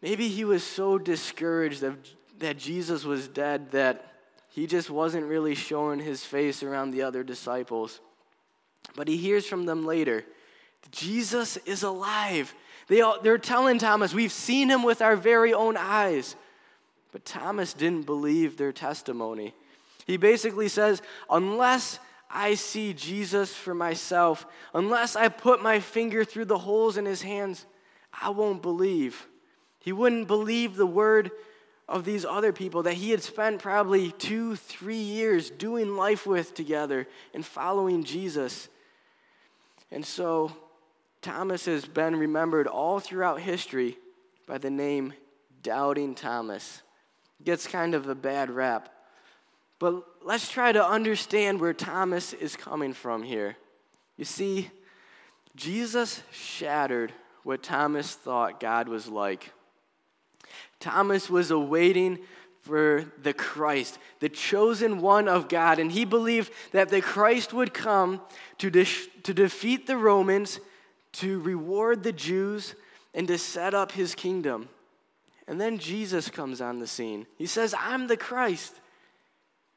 maybe 0.00 0.28
he 0.28 0.44
was 0.44 0.62
so 0.62 0.96
discouraged 0.96 1.80
that, 1.80 1.96
that 2.38 2.56
Jesus 2.56 3.02
was 3.02 3.26
dead 3.26 3.72
that 3.72 4.14
he 4.48 4.68
just 4.68 4.90
wasn't 4.90 5.26
really 5.26 5.56
showing 5.56 5.98
his 5.98 6.22
face 6.22 6.62
around 6.62 6.92
the 6.92 7.02
other 7.02 7.24
disciples. 7.24 7.98
But 8.94 9.08
he 9.08 9.16
hears 9.16 9.44
from 9.44 9.66
them 9.66 9.84
later 9.84 10.24
Jesus 10.90 11.56
is 11.58 11.82
alive. 11.82 12.54
They 12.88 13.00
all, 13.02 13.20
they're 13.20 13.38
telling 13.38 13.78
Thomas, 13.78 14.14
We've 14.14 14.32
seen 14.32 14.68
him 14.68 14.82
with 14.82 15.02
our 15.02 15.16
very 15.16 15.52
own 15.52 15.76
eyes. 15.76 16.36
But 17.12 17.24
Thomas 17.24 17.72
didn't 17.72 18.06
believe 18.06 18.56
their 18.56 18.72
testimony. 18.72 19.54
He 20.06 20.16
basically 20.16 20.68
says, 20.68 21.02
Unless 21.30 22.00
I 22.30 22.54
see 22.54 22.92
Jesus 22.92 23.54
for 23.54 23.74
myself, 23.74 24.46
unless 24.74 25.16
I 25.16 25.28
put 25.28 25.62
my 25.62 25.80
finger 25.80 26.24
through 26.24 26.46
the 26.46 26.58
holes 26.58 26.96
in 26.96 27.06
his 27.06 27.22
hands, 27.22 27.64
I 28.12 28.30
won't 28.30 28.62
believe. 28.62 29.26
He 29.80 29.92
wouldn't 29.92 30.28
believe 30.28 30.76
the 30.76 30.86
word 30.86 31.30
of 31.88 32.04
these 32.04 32.24
other 32.24 32.52
people 32.52 32.82
that 32.82 32.94
he 32.94 33.10
had 33.10 33.22
spent 33.22 33.62
probably 33.62 34.12
two, 34.12 34.56
three 34.56 34.96
years 34.96 35.48
doing 35.48 35.96
life 35.96 36.26
with 36.26 36.54
together 36.54 37.08
and 37.32 37.44
following 37.44 38.04
Jesus. 38.04 38.68
And 39.90 40.04
so 40.04 40.52
Thomas 41.22 41.64
has 41.66 41.84
been 41.84 42.16
remembered 42.16 42.66
all 42.66 43.00
throughout 43.00 43.40
history 43.40 43.98
by 44.46 44.58
the 44.58 44.70
name 44.70 45.12
Doubting 45.62 46.14
Thomas. 46.14 46.82
Gets 47.44 47.66
kind 47.66 47.94
of 47.94 48.08
a 48.08 48.14
bad 48.14 48.50
rap. 48.50 48.88
But 49.78 50.04
let's 50.24 50.50
try 50.50 50.72
to 50.72 50.84
understand 50.84 51.60
where 51.60 51.74
Thomas 51.74 52.32
is 52.32 52.56
coming 52.56 52.92
from 52.92 53.22
here. 53.22 53.56
You 54.16 54.24
see, 54.24 54.70
Jesus 55.54 56.22
shattered 56.32 57.12
what 57.44 57.62
Thomas 57.62 58.14
thought 58.14 58.60
God 58.60 58.88
was 58.88 59.08
like. 59.08 59.52
Thomas 60.80 61.30
was 61.30 61.50
awaiting 61.50 62.18
for 62.60 63.04
the 63.22 63.32
Christ, 63.32 63.98
the 64.20 64.28
chosen 64.28 65.00
one 65.00 65.28
of 65.28 65.48
God, 65.48 65.78
and 65.78 65.90
he 65.90 66.04
believed 66.04 66.52
that 66.72 66.90
the 66.90 67.00
Christ 67.00 67.52
would 67.52 67.72
come 67.72 68.20
to, 68.58 68.70
de- 68.70 68.84
to 69.22 69.32
defeat 69.32 69.86
the 69.86 69.96
Romans, 69.96 70.60
to 71.20 71.40
reward 71.40 72.02
the 72.02 72.12
Jews, 72.12 72.74
and 73.14 73.26
to 73.28 73.38
set 73.38 73.74
up 73.74 73.92
his 73.92 74.14
kingdom. 74.14 74.68
And 75.46 75.60
then 75.60 75.78
Jesus 75.78 76.28
comes 76.30 76.60
on 76.60 76.78
the 76.78 76.86
scene. 76.86 77.26
He 77.36 77.46
says, 77.46 77.74
I'm 77.78 78.06
the 78.06 78.16
Christ. 78.16 78.74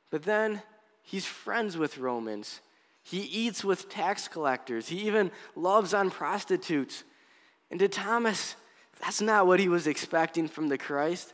But 0.10 0.24
then 0.24 0.62
he's 1.02 1.26
friends 1.26 1.78
with 1.78 1.98
Romans. 1.98 2.60
He 3.04 3.22
eats 3.22 3.64
with 3.64 3.90
tax 3.90 4.28
collectors. 4.28 4.90
He 4.90 5.08
even 5.08 5.32
loves 5.56 5.94
on 5.94 6.12
prostitutes. 6.12 7.04
And 7.72 7.80
to 7.80 7.88
Thomas, 7.88 8.56
that's 9.02 9.22
not 9.22 9.48
what 9.48 9.60
he 9.60 9.70
was 9.70 9.88
expecting 9.88 10.48
from 10.48 10.68
the 10.68 10.78
Christ. 10.78 11.34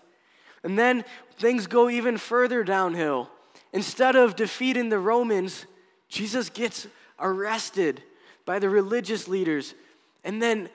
And 0.64 0.78
then 0.78 1.04
things 1.38 1.68
go 1.68 1.90
even 1.90 2.18
further 2.18 2.64
downhill. 2.64 3.30
Instead 3.74 4.16
of 4.16 4.36
defeating 4.36 4.90
the 4.90 5.00
Romans, 5.00 5.66
Jesus 6.08 6.50
gets 6.50 6.88
arrested 7.20 8.02
by 8.46 8.60
the 8.60 8.70
religious 8.70 9.28
leaders 9.28 9.74
and 10.28 10.42
then 10.42 10.70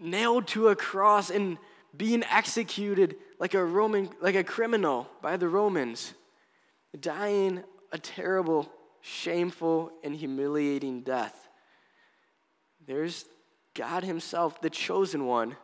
nailed 0.00 0.46
to 0.48 0.68
a 0.68 0.74
cross 0.74 1.28
and 1.30 1.58
being 1.94 2.24
executed 2.24 3.16
like 3.38 3.52
a 3.52 3.62
Roman 3.62 4.08
like 4.22 4.34
a 4.34 4.42
criminal 4.42 5.06
by 5.20 5.36
the 5.36 5.48
Romans, 5.48 6.14
dying 6.98 7.62
a 7.92 7.98
terrible, 7.98 8.72
shameful 9.02 9.92
and 10.02 10.16
humiliating 10.16 11.02
death. 11.02 11.48
There's 12.86 13.26
God 13.74 14.02
himself, 14.02 14.62
the 14.62 14.70
chosen 14.70 15.26
one, 15.26 15.56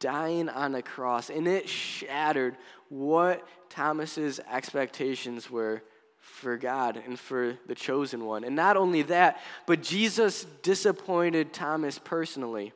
dying 0.00 0.48
on 0.48 0.74
a 0.74 0.82
cross, 0.82 1.30
and 1.30 1.46
it 1.46 1.68
shattered 1.68 2.56
what 2.88 3.46
Thomas's 3.68 4.40
expectations 4.50 5.48
were 5.48 5.82
for 6.30 6.56
God 6.56 7.00
and 7.04 7.18
for 7.18 7.58
the 7.66 7.74
chosen 7.74 8.24
one. 8.24 8.44
And 8.44 8.56
not 8.56 8.76
only 8.76 9.02
that, 9.02 9.40
but 9.66 9.82
Jesus 9.82 10.46
disappointed 10.62 11.52
Thomas 11.52 11.98
personally. 11.98 12.72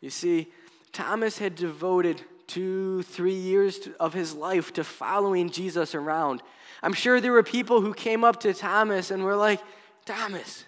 You 0.00 0.10
see, 0.10 0.48
Thomas 0.92 1.38
had 1.38 1.54
devoted 1.54 2.20
two, 2.46 3.02
three 3.02 3.34
years 3.34 3.88
of 4.00 4.14
his 4.14 4.34
life 4.34 4.72
to 4.72 4.84
following 4.84 5.50
Jesus 5.50 5.94
around. 5.94 6.42
I'm 6.82 6.94
sure 6.94 7.20
there 7.20 7.32
were 7.32 7.42
people 7.42 7.80
who 7.80 7.94
came 7.94 8.24
up 8.24 8.40
to 8.40 8.54
Thomas 8.54 9.10
and 9.10 9.22
were 9.22 9.36
like, 9.36 9.60
Thomas, 10.04 10.64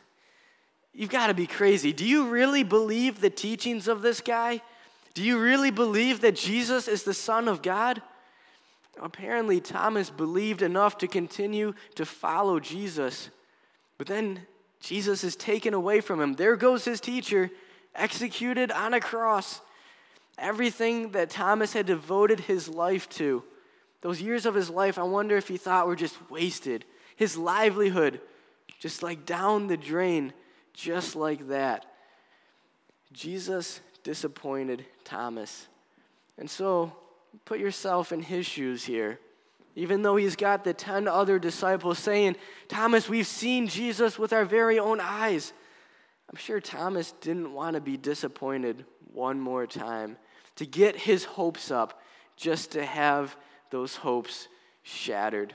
you've 0.93 1.11
got 1.11 1.29
to 1.29 1.35
be 1.35 1.47
crazy. 1.47 1.93
Do 1.93 2.05
you 2.05 2.29
really 2.29 2.63
believe 2.63 3.21
the 3.21 3.31
teachings 3.31 3.89
of 3.89 4.03
this 4.03 4.21
guy? 4.21 4.61
Do 5.15 5.23
you 5.23 5.41
really 5.41 5.71
believe 5.71 6.21
that 6.21 6.37
Jesus 6.37 6.87
is 6.87 7.03
the 7.03 7.15
Son 7.15 7.49
of 7.49 7.63
God? 7.63 8.03
Apparently, 8.99 9.61
Thomas 9.61 10.11
believed 10.11 10.63
enough 10.63 10.99
to 10.99 11.07
continue 11.07 11.75
to 11.95 12.05
follow 12.05 12.61
Jesus. 12.61 13.31
But 13.99 14.07
then 14.07 14.47
Jesus 14.81 15.23
is 15.25 15.37
taken 15.37 15.75
away 15.75 16.01
from 16.01 16.21
him. 16.21 16.35
There 16.35 16.57
goes 16.57 16.85
his 16.85 17.01
teacher, 17.01 17.51
executed 17.95 18.71
on 18.71 18.95
a 18.95 19.01
cross. 19.01 19.61
Everything 20.39 21.11
that 21.11 21.31
Thomas 21.31 21.73
had 21.75 21.87
devoted 21.87 22.41
his 22.41 22.69
life 22.69 23.09
to, 23.11 23.45
those 24.01 24.23
years 24.23 24.47
of 24.47 24.55
his 24.55 24.71
life, 24.71 24.99
I 24.99 25.03
wonder 25.03 25.37
if 25.37 25.49
he 25.49 25.59
thought 25.59 25.87
were 25.87 25.97
just 25.97 26.31
wasted. 26.31 26.87
His 27.17 27.37
livelihood, 27.37 28.21
just 28.79 29.03
like 29.03 29.27
down 29.27 29.67
the 29.67 29.77
drain, 29.77 30.33
just 30.73 31.15
like 31.15 31.49
that. 31.49 31.85
Jesus 33.13 33.81
disappointed 34.03 34.87
Thomas. 35.05 35.67
And 36.39 36.49
so, 36.49 36.93
put 37.45 37.59
yourself 37.59 38.13
in 38.13 38.23
his 38.23 38.47
shoes 38.47 38.85
here. 38.85 39.19
Even 39.77 40.03
though 40.03 40.17
he's 40.17 40.37
got 40.37 40.65
the 40.65 40.75
10 40.75 41.07
other 41.07 41.39
disciples 41.39 41.99
saying, 41.99 42.37
Thomas, 42.69 43.09
we've 43.09 43.27
seen 43.27 43.69
Jesus 43.69 44.19
with 44.19 44.33
our 44.33 44.45
very 44.45 44.79
own 44.79 45.01
eyes. 45.01 45.53
I'm 46.29 46.37
sure 46.37 46.61
Thomas 46.61 47.13
didn't 47.21 47.53
want 47.53 47.75
to 47.75 47.81
be 47.81 47.97
disappointed 47.97 48.85
one 49.13 49.41
more 49.41 49.67
time, 49.67 50.17
to 50.57 50.67
get 50.67 50.97
his 50.97 51.25
hopes 51.25 51.71
up, 51.71 52.01
just 52.37 52.73
to 52.73 52.85
have 52.85 53.37
those 53.71 53.97
hopes 53.97 54.49
shattered. 54.83 55.55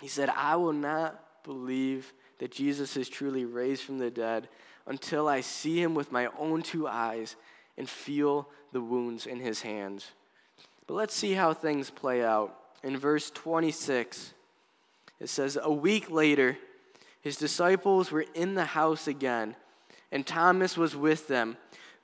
He 0.00 0.08
said, 0.08 0.28
I 0.30 0.56
will 0.56 0.72
not 0.72 1.20
believe 1.44 2.12
that 2.38 2.50
Jesus 2.50 2.96
is 2.96 3.08
truly 3.08 3.44
raised 3.44 3.82
from 3.82 3.98
the 3.98 4.10
dead 4.10 4.48
until 4.86 5.28
I 5.28 5.40
see 5.40 5.80
him 5.80 5.94
with 5.94 6.12
my 6.12 6.28
own 6.38 6.62
two 6.62 6.86
eyes 6.86 7.36
and 7.76 7.88
feel 7.88 8.48
the 8.72 8.80
wounds 8.80 9.26
in 9.26 9.40
his 9.40 9.62
hands. 9.62 10.10
But 10.86 10.94
let's 10.94 11.14
see 11.14 11.32
how 11.32 11.54
things 11.54 11.90
play 11.90 12.24
out. 12.24 12.56
In 12.82 12.98
verse 12.98 13.30
26, 13.30 14.34
it 15.20 15.28
says, 15.28 15.58
A 15.62 15.72
week 15.72 16.10
later, 16.10 16.58
his 17.20 17.36
disciples 17.36 18.10
were 18.10 18.26
in 18.34 18.54
the 18.54 18.66
house 18.66 19.08
again, 19.08 19.56
and 20.12 20.26
Thomas 20.26 20.76
was 20.76 20.94
with 20.94 21.26
them. 21.28 21.56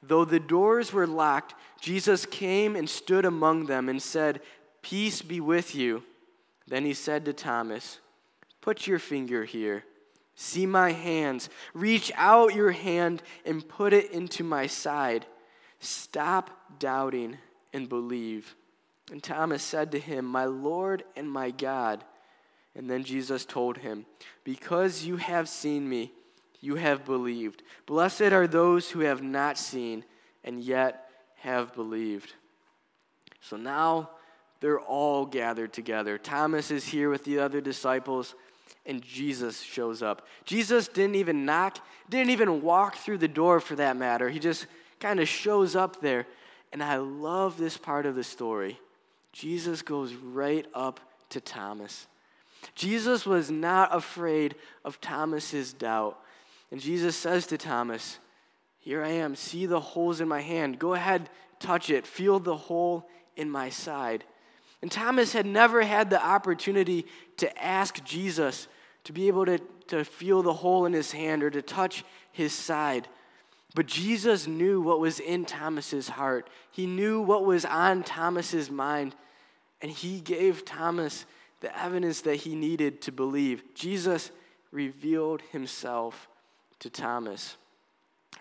Though 0.02 0.24
the 0.24 0.40
doors 0.40 0.92
were 0.92 1.06
locked, 1.06 1.54
Jesus 1.80 2.24
came 2.24 2.74
and 2.74 2.88
stood 2.88 3.26
among 3.26 3.66
them 3.66 3.88
and 3.88 4.00
said, 4.00 4.40
Peace 4.80 5.20
be 5.20 5.40
with 5.40 5.74
you. 5.74 6.02
Then 6.66 6.86
he 6.86 6.94
said 6.94 7.26
to 7.26 7.34
Thomas, 7.34 7.98
Put 8.62 8.86
your 8.86 8.98
finger 8.98 9.44
here. 9.44 9.84
See 10.34 10.64
my 10.64 10.92
hands. 10.92 11.50
Reach 11.74 12.10
out 12.16 12.54
your 12.54 12.70
hand 12.70 13.22
and 13.44 13.68
put 13.68 13.92
it 13.92 14.10
into 14.10 14.42
my 14.42 14.66
side. 14.66 15.26
Stop 15.80 16.78
doubting 16.78 17.36
and 17.74 17.88
believe. 17.88 18.54
And 19.10 19.22
Thomas 19.22 19.62
said 19.62 19.92
to 19.92 19.98
him, 19.98 20.24
My 20.24 20.44
Lord 20.44 21.04
and 21.16 21.30
my 21.30 21.50
God. 21.50 22.04
And 22.74 22.88
then 22.88 23.02
Jesus 23.02 23.44
told 23.44 23.78
him, 23.78 24.06
Because 24.44 25.04
you 25.04 25.16
have 25.16 25.48
seen 25.48 25.88
me, 25.88 26.12
you 26.60 26.76
have 26.76 27.04
believed. 27.04 27.62
Blessed 27.86 28.32
are 28.32 28.46
those 28.46 28.90
who 28.90 29.00
have 29.00 29.22
not 29.22 29.58
seen 29.58 30.04
and 30.44 30.62
yet 30.62 31.10
have 31.36 31.74
believed. 31.74 32.34
So 33.40 33.56
now 33.56 34.10
they're 34.60 34.80
all 34.80 35.26
gathered 35.26 35.72
together. 35.72 36.18
Thomas 36.18 36.70
is 36.70 36.86
here 36.86 37.10
with 37.10 37.24
the 37.24 37.38
other 37.38 37.60
disciples, 37.60 38.34
and 38.84 39.02
Jesus 39.02 39.60
shows 39.60 40.02
up. 40.02 40.26
Jesus 40.44 40.86
didn't 40.86 41.16
even 41.16 41.44
knock, 41.44 41.78
didn't 42.08 42.30
even 42.30 42.62
walk 42.62 42.96
through 42.96 43.18
the 43.18 43.28
door 43.28 43.58
for 43.58 43.74
that 43.76 43.96
matter. 43.96 44.28
He 44.28 44.38
just 44.38 44.66
kind 45.00 45.18
of 45.18 45.28
shows 45.28 45.74
up 45.74 46.00
there. 46.00 46.26
And 46.72 46.82
I 46.82 46.98
love 46.98 47.56
this 47.56 47.76
part 47.76 48.06
of 48.06 48.14
the 48.14 48.22
story. 48.22 48.78
Jesus 49.32 49.82
goes 49.82 50.12
right 50.14 50.66
up 50.74 51.00
to 51.30 51.40
Thomas. 51.40 52.06
Jesus 52.74 53.24
was 53.24 53.50
not 53.50 53.94
afraid 53.94 54.54
of 54.84 55.00
Thomas's 55.00 55.72
doubt. 55.72 56.18
And 56.70 56.80
Jesus 56.80 57.16
says 57.16 57.46
to 57.48 57.58
Thomas, 57.58 58.18
Here 58.78 59.02
I 59.02 59.10
am. 59.10 59.34
See 59.34 59.66
the 59.66 59.80
holes 59.80 60.20
in 60.20 60.28
my 60.28 60.40
hand. 60.40 60.78
Go 60.78 60.94
ahead, 60.94 61.30
touch 61.58 61.90
it. 61.90 62.06
Feel 62.06 62.38
the 62.38 62.56
hole 62.56 63.08
in 63.36 63.50
my 63.50 63.70
side. 63.70 64.24
And 64.82 64.90
Thomas 64.90 65.32
had 65.32 65.46
never 65.46 65.82
had 65.82 66.10
the 66.10 66.24
opportunity 66.24 67.06
to 67.38 67.62
ask 67.62 68.02
Jesus 68.04 68.68
to 69.04 69.12
be 69.12 69.28
able 69.28 69.46
to, 69.46 69.58
to 69.88 70.04
feel 70.04 70.42
the 70.42 70.52
hole 70.52 70.86
in 70.86 70.92
his 70.92 71.12
hand 71.12 71.42
or 71.42 71.50
to 71.50 71.62
touch 71.62 72.04
his 72.32 72.52
side. 72.52 73.08
But 73.74 73.86
Jesus 73.86 74.46
knew 74.46 74.80
what 74.80 75.00
was 75.00 75.20
in 75.20 75.44
Thomas's 75.44 76.08
heart. 76.08 76.50
He 76.72 76.86
knew 76.86 77.20
what 77.20 77.44
was 77.44 77.64
on 77.64 78.02
Thomas's 78.02 78.70
mind, 78.70 79.14
and 79.80 79.90
he 79.90 80.20
gave 80.20 80.64
Thomas 80.64 81.24
the 81.60 81.76
evidence 81.80 82.22
that 82.22 82.36
he 82.36 82.56
needed 82.56 83.00
to 83.02 83.12
believe. 83.12 83.62
Jesus 83.74 84.32
revealed 84.72 85.42
himself 85.52 86.28
to 86.80 86.90
Thomas. 86.90 87.56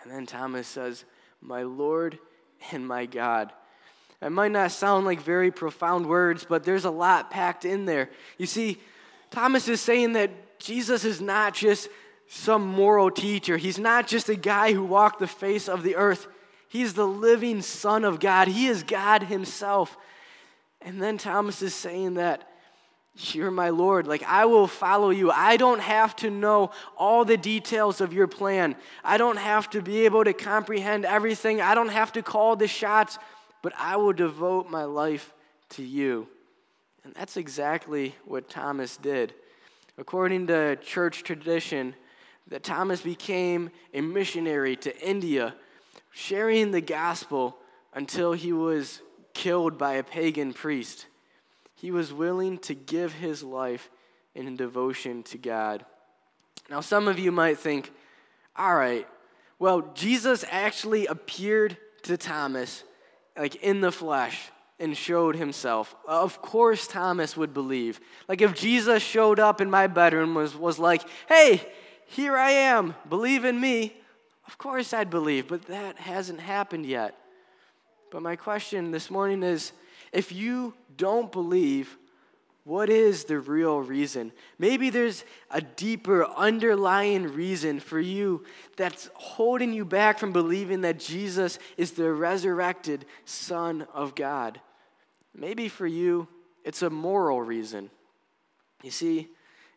And 0.02 0.12
then 0.12 0.26
Thomas 0.26 0.68
says, 0.68 1.06
"My 1.42 1.64
Lord 1.64 2.18
and 2.72 2.88
my 2.88 3.06
God." 3.06 3.54
It 4.22 4.32
might 4.32 4.52
not 4.52 4.72
sound 4.72 5.06
like 5.06 5.22
very 5.22 5.52
profound 5.52 6.08
words, 6.08 6.46
but 6.48 6.64
there's 6.64 6.86
a 6.86 6.92
lot 6.92 7.30
packed 7.30 7.66
in 7.66 7.86
there. 7.86 8.10
You 8.38 8.48
see, 8.48 8.82
Thomas 9.32 9.68
is 9.68 9.80
saying 9.82 10.14
that 10.14 10.60
Jesus 10.60 11.06
is 11.06 11.22
not 11.22 11.54
just 11.54 11.88
some 12.30 12.66
moral 12.66 13.10
teacher, 13.10 13.58
he's 13.58 13.80
not 13.80 14.08
just 14.08 14.30
a 14.30 14.36
guy 14.36 14.72
who 14.72 14.84
walked 14.84 15.20
the 15.20 15.28
face 15.28 15.68
of 15.68 15.82
the 15.84 15.96
earth. 15.96 16.28
He's 16.68 16.94
the 16.94 17.08
living 17.08 17.64
Son 17.64 18.06
of 18.06 18.20
God, 18.20 18.48
he 18.48 18.68
is 18.68 18.84
God 18.84 19.24
himself. 19.24 19.98
And 20.82 21.02
then 21.02 21.18
Thomas 21.18 21.62
is 21.62 21.74
saying 21.74 22.14
that 22.14 22.48
you're 23.16 23.52
my 23.52 23.70
Lord. 23.70 24.08
Like, 24.08 24.24
I 24.24 24.46
will 24.46 24.68
follow 24.68 25.10
you. 25.10 25.30
I 25.32 25.58
don't 25.58 25.82
have 25.82 26.16
to 26.18 26.30
know 26.30 26.72
all 26.98 27.26
the 27.26 27.36
details 27.36 28.00
of 28.00 28.14
your 28.14 28.28
plan. 28.28 28.76
I 29.04 29.18
don't 29.18 29.38
have 29.38 29.70
to 29.72 29.82
be 29.82 30.06
able 30.06 30.24
to 30.24 30.32
comprehend 30.32 31.06
everything. 31.06 31.60
I 31.60 31.76
don't 31.76 31.90
have 31.90 32.14
to 32.14 32.22
call 32.22 32.56
the 32.56 32.68
shots, 32.68 33.18
but 33.62 33.74
I 33.78 33.98
will 33.98 34.14
devote 34.14 34.70
my 34.70 34.86
life 34.86 35.34
to 35.72 35.84
you. 35.84 36.28
And 37.04 37.14
that's 37.14 37.36
exactly 37.36 38.16
what 38.24 38.50
Thomas 38.50 38.96
did. 38.96 39.34
According 39.98 40.48
to 40.48 40.78
church 40.78 41.24
tradition, 41.24 41.96
that 42.50 42.64
Thomas 42.64 43.02
became 43.02 43.70
a 43.94 44.02
missionary 44.02 44.76
to 44.78 45.08
India, 45.08 45.56
sharing 46.12 46.72
the 46.72 46.82
gospel 46.82 47.58
until 47.94 48.34
he 48.34 48.52
was 48.52 49.02
killed 49.34 49.78
by 49.78 49.94
a 49.94 50.04
pagan 50.04 50.54
priest. 50.54 51.06
He 51.76 51.92
was 51.92 52.12
willing 52.12 52.58
to 52.60 52.74
give 52.74 53.14
his 53.14 53.42
life 53.44 53.90
in 54.36 54.56
devotion 54.56 55.24
to 55.24 55.38
God. 55.38 55.86
Now, 56.70 56.82
some 56.82 57.08
of 57.08 57.18
you 57.18 57.32
might 57.32 57.58
think, 57.58 57.92
all 58.56 58.76
right, 58.76 59.08
well, 59.60 59.92
Jesus 59.94 60.44
actually 60.50 61.06
appeared 61.06 61.78
to 62.04 62.18
Thomas, 62.18 62.84
like 63.38 63.56
in 63.58 63.82
the 63.82 63.92
flesh, 63.92 64.50
and 64.80 64.96
showed 64.96 65.36
himself. 65.36 65.96
Of 66.08 66.42
course, 66.42 66.88
Thomas 66.88 67.36
would 67.36 67.54
believe. 67.54 68.00
Like, 68.28 68.42
if 68.42 68.56
Jesus 68.56 69.04
showed 69.04 69.40
up 69.40 69.62
in 69.62 69.70
my 69.70 69.88
bedroom, 69.88 70.36
was, 70.36 70.56
was 70.56 70.80
like, 70.80 71.04
hey, 71.28 71.62
here 72.10 72.36
I 72.36 72.52
am, 72.52 72.96
believe 73.08 73.46
in 73.46 73.60
me, 73.62 73.94
of 74.48 74.58
course 74.58 74.94
I'd 74.94 75.12
believe, 75.12 75.48
but 75.48 75.66
that 75.68 76.00
hasn't 76.00 76.40
happened 76.40 76.88
yet. 76.88 77.16
But 78.12 78.24
my 78.24 78.36
question 78.36 78.90
this 78.90 79.12
morning 79.12 79.44
is 79.44 79.74
if 80.12 80.32
you 80.32 80.74
don't 80.98 81.32
believe, 81.32 81.98
what 82.64 82.90
is 82.90 83.26
the 83.26 83.40
real 83.40 83.80
reason? 83.80 84.32
Maybe 84.58 84.90
there's 84.90 85.24
a 85.52 85.62
deeper 85.62 86.26
underlying 86.26 87.34
reason 87.34 87.80
for 87.80 88.00
you 88.00 88.44
that's 88.76 89.12
holding 89.14 89.72
you 89.72 89.86
back 89.86 90.18
from 90.18 90.32
believing 90.32 90.82
that 90.82 91.00
Jesus 91.00 91.60
is 91.78 91.92
the 91.92 92.12
resurrected 92.12 93.06
Son 93.26 93.88
of 93.94 94.16
God. 94.16 94.60
Maybe 95.36 95.68
for 95.68 95.86
you, 95.86 96.28
it's 96.66 96.82
a 96.82 96.90
moral 96.90 97.42
reason. 97.42 97.92
You 98.82 98.92
see, 98.92 99.30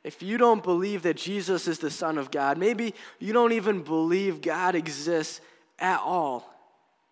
if 0.04 0.23
you 0.23 0.37
don't 0.37 0.62
believe 0.62 1.02
that 1.02 1.16
Jesus 1.16 1.68
is 1.68 1.78
the 1.78 1.90
Son 1.90 2.18
of 2.18 2.30
God, 2.30 2.59
maybe 2.59 2.94
you 3.18 3.32
don't 3.32 3.52
even 3.52 3.82
believe 3.82 4.42
God 4.42 4.75
exists 4.75 5.40
at 5.78 6.00
all. 6.00 6.49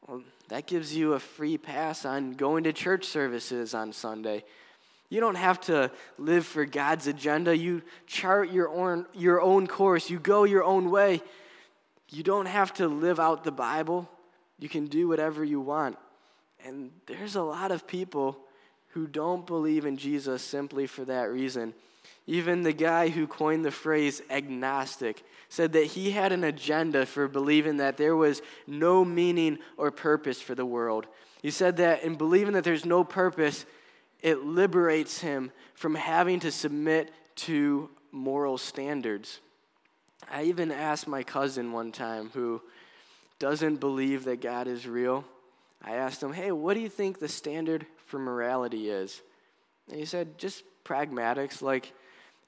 Well, 0.06 0.23
that 0.49 0.66
gives 0.66 0.94
you 0.94 1.12
a 1.12 1.20
free 1.20 1.56
pass 1.56 2.04
on 2.04 2.32
going 2.32 2.64
to 2.64 2.73
church 2.73 3.04
services 3.04 3.75
on 3.75 3.92
Sunday. 3.92 4.44
You 5.09 5.20
don't 5.20 5.37
have 5.37 5.61
to 5.62 5.90
live 6.18 6.47
for 6.47 6.64
God's 6.64 7.06
agenda. 7.06 7.56
You 7.56 7.82
chart 8.06 8.50
your 8.50 8.68
own, 8.68 9.06
your 9.12 9.40
own 9.40 9.66
course, 9.66 10.11
you 10.11 10.18
go 10.18 10.44
your 10.44 10.64
own 10.64 10.90
way. 10.90 11.23
You 12.11 12.25
don't 12.25 12.47
have 12.47 12.73
to 12.75 12.88
live 12.88 13.20
out 13.20 13.44
the 13.44 13.52
Bible. 13.52 14.09
You 14.59 14.68
can 14.68 14.87
do 14.87 15.06
whatever 15.06 15.44
you 15.44 15.61
want. 15.61 15.97
And 16.64 16.90
there's 17.06 17.37
a 17.37 17.42
lot 17.42 17.70
of 17.70 17.87
people 17.87 18.37
who 18.88 19.06
don't 19.06 19.47
believe 19.47 19.87
in 19.87 19.97
Jesus 19.97 20.42
simply 20.42 20.87
for 20.87 21.04
that 21.04 21.30
reason. 21.30 21.73
Even 22.27 22.62
the 22.62 22.73
guy 22.73 23.09
who 23.09 23.27
coined 23.27 23.65
the 23.65 23.71
phrase 23.71 24.23
agnostic 24.31 25.23
said 25.49 25.73
that 25.73 25.87
he 25.87 26.12
had 26.12 26.33
an 26.33 26.45
agenda 26.45 27.05
for 27.05 27.27
believing 27.27 27.79
that 27.79 27.97
there 27.97 28.15
was 28.15 28.41
no 28.67 29.05
meaning 29.05 29.59
or 29.77 29.91
purpose 29.91 30.41
for 30.41 30.55
the 30.55 30.67
world. 30.67 31.07
He 31.43 31.50
said 31.50 31.79
that 31.79 32.03
in 32.05 32.15
believing 32.17 32.53
that 32.53 32.65
there's 32.65 32.85
no 32.85 33.03
purpose, 33.03 33.67
it 34.21 34.45
liberates 34.45 35.21
him 35.21 35.50
from 35.75 35.95
having 35.95 36.41
to 36.41 36.53
submit 36.53 37.11
to 37.37 37.91
moral 38.13 38.59
standards. 38.59 39.41
I 40.30 40.45
even 40.45 40.71
asked 40.71 41.09
my 41.09 41.23
cousin 41.23 41.73
one 41.73 41.93
time 41.93 42.30
who 42.35 42.61
doesn't 43.39 43.76
believe 43.76 44.25
that 44.25 44.41
God 44.41 44.69
is 44.69 44.87
real. 44.87 45.25
I 45.83 45.95
asked 45.95 46.23
him, 46.23 46.33
Hey, 46.33 46.52
what 46.52 46.75
do 46.75 46.80
you 46.80 46.89
think 46.89 47.19
the 47.19 47.28
standard 47.28 47.87
for 48.06 48.19
morality 48.19 48.91
is? 48.91 49.23
And 49.89 49.99
he 49.99 50.04
said, 50.04 50.39
Just 50.39 50.63
pragmatics. 50.85 51.63
Like, 51.63 51.93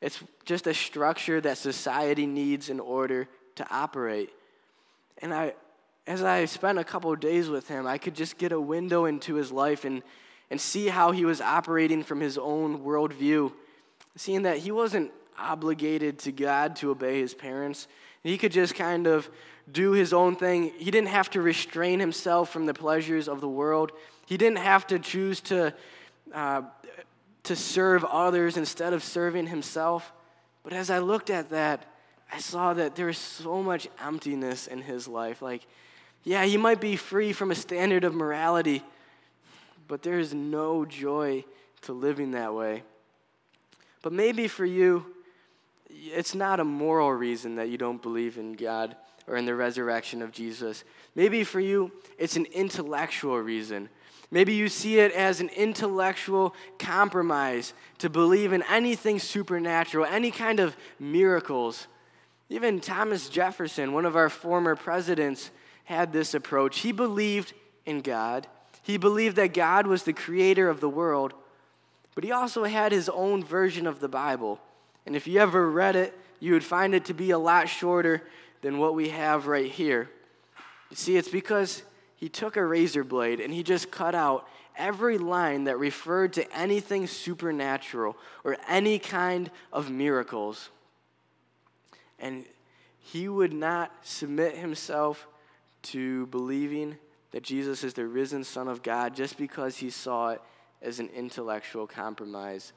it's 0.03 0.23
just 0.45 0.67
a 0.67 0.75
structure 0.75 1.41
that 1.41 1.57
society 1.57 2.27
needs 2.27 2.69
in 2.69 2.81
order 2.81 3.29
to 3.55 3.67
operate. 3.71 4.31
And 5.19 5.33
I, 5.33 5.55
as 6.09 6.25
I 6.25 6.45
spent 6.47 6.79
a 6.79 6.85
couple 6.85 7.15
days 7.15 7.49
with 7.49 7.69
him, 7.69 7.87
I 7.87 7.99
could 7.99 8.17
just 8.17 8.37
get 8.37 8.51
a 8.51 8.61
window 8.61 9.05
into 9.05 9.37
his 9.37 9.53
life 9.53 9.85
and, 9.85 10.03
and 10.51 10.61
see 10.61 10.89
how 10.89 11.13
he 11.13 11.25
was 11.25 11.41
operating 11.41 12.03
from 12.03 12.21
his 12.21 12.37
own 12.37 12.81
worldview, 12.81 13.53
seeing 14.17 14.43
that 14.43 14.59
he 14.59 14.73
wasn't 14.73 15.13
obligated 15.39 16.19
to 16.19 16.33
God 16.33 16.75
to 16.77 16.91
obey 16.91 17.21
his 17.21 17.33
parents. 17.33 17.87
He 18.25 18.37
could 18.39 18.53
just 18.53 18.75
kind 18.75 19.07
of 19.07 19.31
do 19.71 19.93
his 19.93 20.13
own 20.13 20.35
thing. 20.35 20.73
He 20.79 20.91
didn't 20.91 21.11
have 21.11 21.31
to 21.31 21.41
restrain 21.41 22.01
himself 22.01 22.51
from 22.51 22.67
the 22.67 22.75
pleasures 22.75 23.29
of 23.29 23.41
the 23.41 23.49
world. 23.49 23.93
He 24.27 24.37
didn't 24.37 24.59
have 24.59 24.85
to 24.89 24.99
choose 24.99 25.41
to 25.43 25.73
uh, 26.35 26.63
to 27.45 27.57
serve 27.57 28.05
others 28.05 28.57
instead 28.57 28.93
of 28.93 29.03
serving 29.03 29.49
himself. 29.49 30.13
But 30.63 30.73
as 30.73 30.91
I 30.91 31.01
looked 31.01 31.31
at 31.31 31.51
that, 31.51 31.85
I 32.33 32.39
saw 32.39 32.73
that 32.75 32.97
there 32.97 33.07
was 33.07 33.19
so 33.19 33.63
much 33.63 33.89
emptiness 34.03 34.67
in 34.67 34.81
his 34.81 35.07
life. 35.07 35.43
Like, 35.43 35.67
yeah, 36.25 36.45
he 36.45 36.57
might 36.57 36.81
be 36.81 36.97
free 36.97 37.33
from 37.33 37.51
a 37.51 37.55
standard 37.55 38.05
of 38.05 38.15
morality, 38.15 38.83
but 39.89 40.03
there 40.03 40.19
is 40.19 40.33
no 40.33 40.85
joy 40.85 41.45
to 41.83 41.93
living 41.93 42.31
that 42.31 42.55
way. 42.55 42.85
But 44.03 44.13
maybe 44.13 44.49
for 44.49 44.65
you, 44.65 45.07
it's 45.91 46.35
not 46.35 46.61
a 46.61 46.65
moral 46.65 47.13
reason 47.13 47.57
that 47.57 47.69
you 47.69 47.77
don't 47.77 48.01
believe 48.01 48.39
in 48.39 48.55
God 48.55 48.97
or 49.27 49.37
in 49.37 49.45
the 49.45 49.55
resurrection 49.55 50.23
of 50.23 50.33
Jesus. 50.33 50.85
Maybe 51.15 51.45
for 51.45 51.61
you, 51.61 51.93
it's 52.19 52.37
an 52.37 52.47
intellectual 52.47 53.39
reason 53.39 53.89
Maybe 54.33 54.55
you 54.55 54.71
see 54.71 54.99
it 54.99 55.13
as 55.13 55.41
an 55.41 55.51
intellectual 55.51 56.55
compromise 56.79 57.75
to 57.99 58.09
believe 58.09 58.55
in 58.55 58.63
anything 58.63 59.19
supernatural, 59.19 60.07
any 60.07 60.31
kind 60.31 60.59
of 60.59 60.75
miracles. 60.99 61.87
Even 62.49 62.81
Thomas 62.81 63.29
Jefferson, 63.29 63.93
one 63.93 64.07
of 64.07 64.17
our 64.17 64.31
former 64.31 64.75
presidents, 64.75 65.51
had 65.85 66.15
this 66.15 66.33
approach. 66.33 66.79
He 66.79 66.93
believed 66.93 67.53
in 67.85 68.01
God, 68.01 68.47
he 68.81 68.97
believed 68.97 69.37
that 69.37 69.53
God 69.53 69.87
was 69.87 70.05
the 70.05 70.15
creator 70.15 70.71
of 70.71 70.81
the 70.81 70.89
world, 70.89 71.35
but 72.15 72.25
he 72.25 72.33
also 72.33 72.65
had 72.65 72.91
his 72.91 73.11
own 73.11 73.45
version 73.45 73.87
of 73.87 74.01
the 74.01 74.09
Bible. 74.09 74.59
And 75.05 75.15
if 75.15 75.27
you 75.27 75.41
ever 75.41 75.71
read 75.71 75.95
it, 75.95 76.19
you 76.41 76.55
would 76.55 76.65
find 76.65 76.95
it 76.95 77.05
to 77.05 77.15
be 77.15 77.33
a 77.33 77.39
lot 77.39 77.69
shorter 77.69 78.23
than 78.63 78.79
what 78.79 78.95
we 78.95 79.11
have 79.11 79.47
right 79.47 79.71
here. 79.71 80.09
You 80.89 80.97
see, 80.97 81.17
it's 81.17 81.29
because 81.29 81.83
he 82.23 82.29
took 82.29 82.57
a 82.57 82.65
razor 82.65 83.03
blade 83.03 83.41
and 83.41 83.53
he 83.53 83.65
just 83.65 83.91
cut 83.91 84.15
out 84.15 84.47
every 84.77 85.19
line 85.19 85.65
that 85.65 85.77
referred 85.77 86.33
to 86.35 86.57
anything 86.57 87.09
supernatural 87.09 88.17
or 88.45 88.57
any 88.69 89.01
kind 89.01 89.51
of 89.73 89.91
miracles. 89.91 90.71
And 92.21 92.45
he 93.01 93.29
would 93.29 93.53
not 93.53 93.91
submit 94.03 94.57
himself 94.57 95.27
to 95.83 96.27
believing 96.27 96.97
that 97.33 97.43
Jesus 97.43 97.83
is 97.83 97.95
the 97.95 98.07
risen 98.07 98.45
Son 98.45 98.69
of 98.69 98.85
God 98.85 99.17
just 99.17 99.37
because 99.37 99.79
he 99.79 99.91
saw 99.91 100.29
it 100.29 100.43
as 100.81 101.01
an 101.01 101.09
intellectual 101.09 101.89
compromise. 101.89 102.73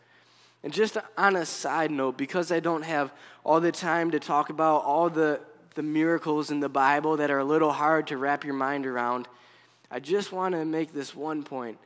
And 0.63 0.73
just 0.73 0.97
on 1.19 1.36
a 1.36 1.45
side 1.45 1.91
note, 1.91 2.17
because 2.17 2.51
I 2.51 2.62
don't 2.62 2.81
have 2.81 3.13
all 3.43 3.62
the 3.62 3.71
time 3.71 4.10
to 4.10 4.19
talk 4.19 4.49
about 4.49 4.84
all 4.86 5.12
the 5.12 5.39
the 5.75 5.83
miracles 5.83 6.51
in 6.51 6.59
the 6.59 6.69
Bible 6.69 7.17
that 7.17 7.29
are 7.29 7.39
a 7.39 7.45
little 7.45 7.71
hard 7.71 8.07
to 8.07 8.17
wrap 8.17 8.43
your 8.43 8.53
mind 8.53 8.85
around, 8.85 9.27
I 9.91 9.99
just 9.99 10.31
want 10.31 10.53
to 10.55 10.65
make 10.65 10.93
this 10.93 11.15
one 11.15 11.43
point. 11.43 11.77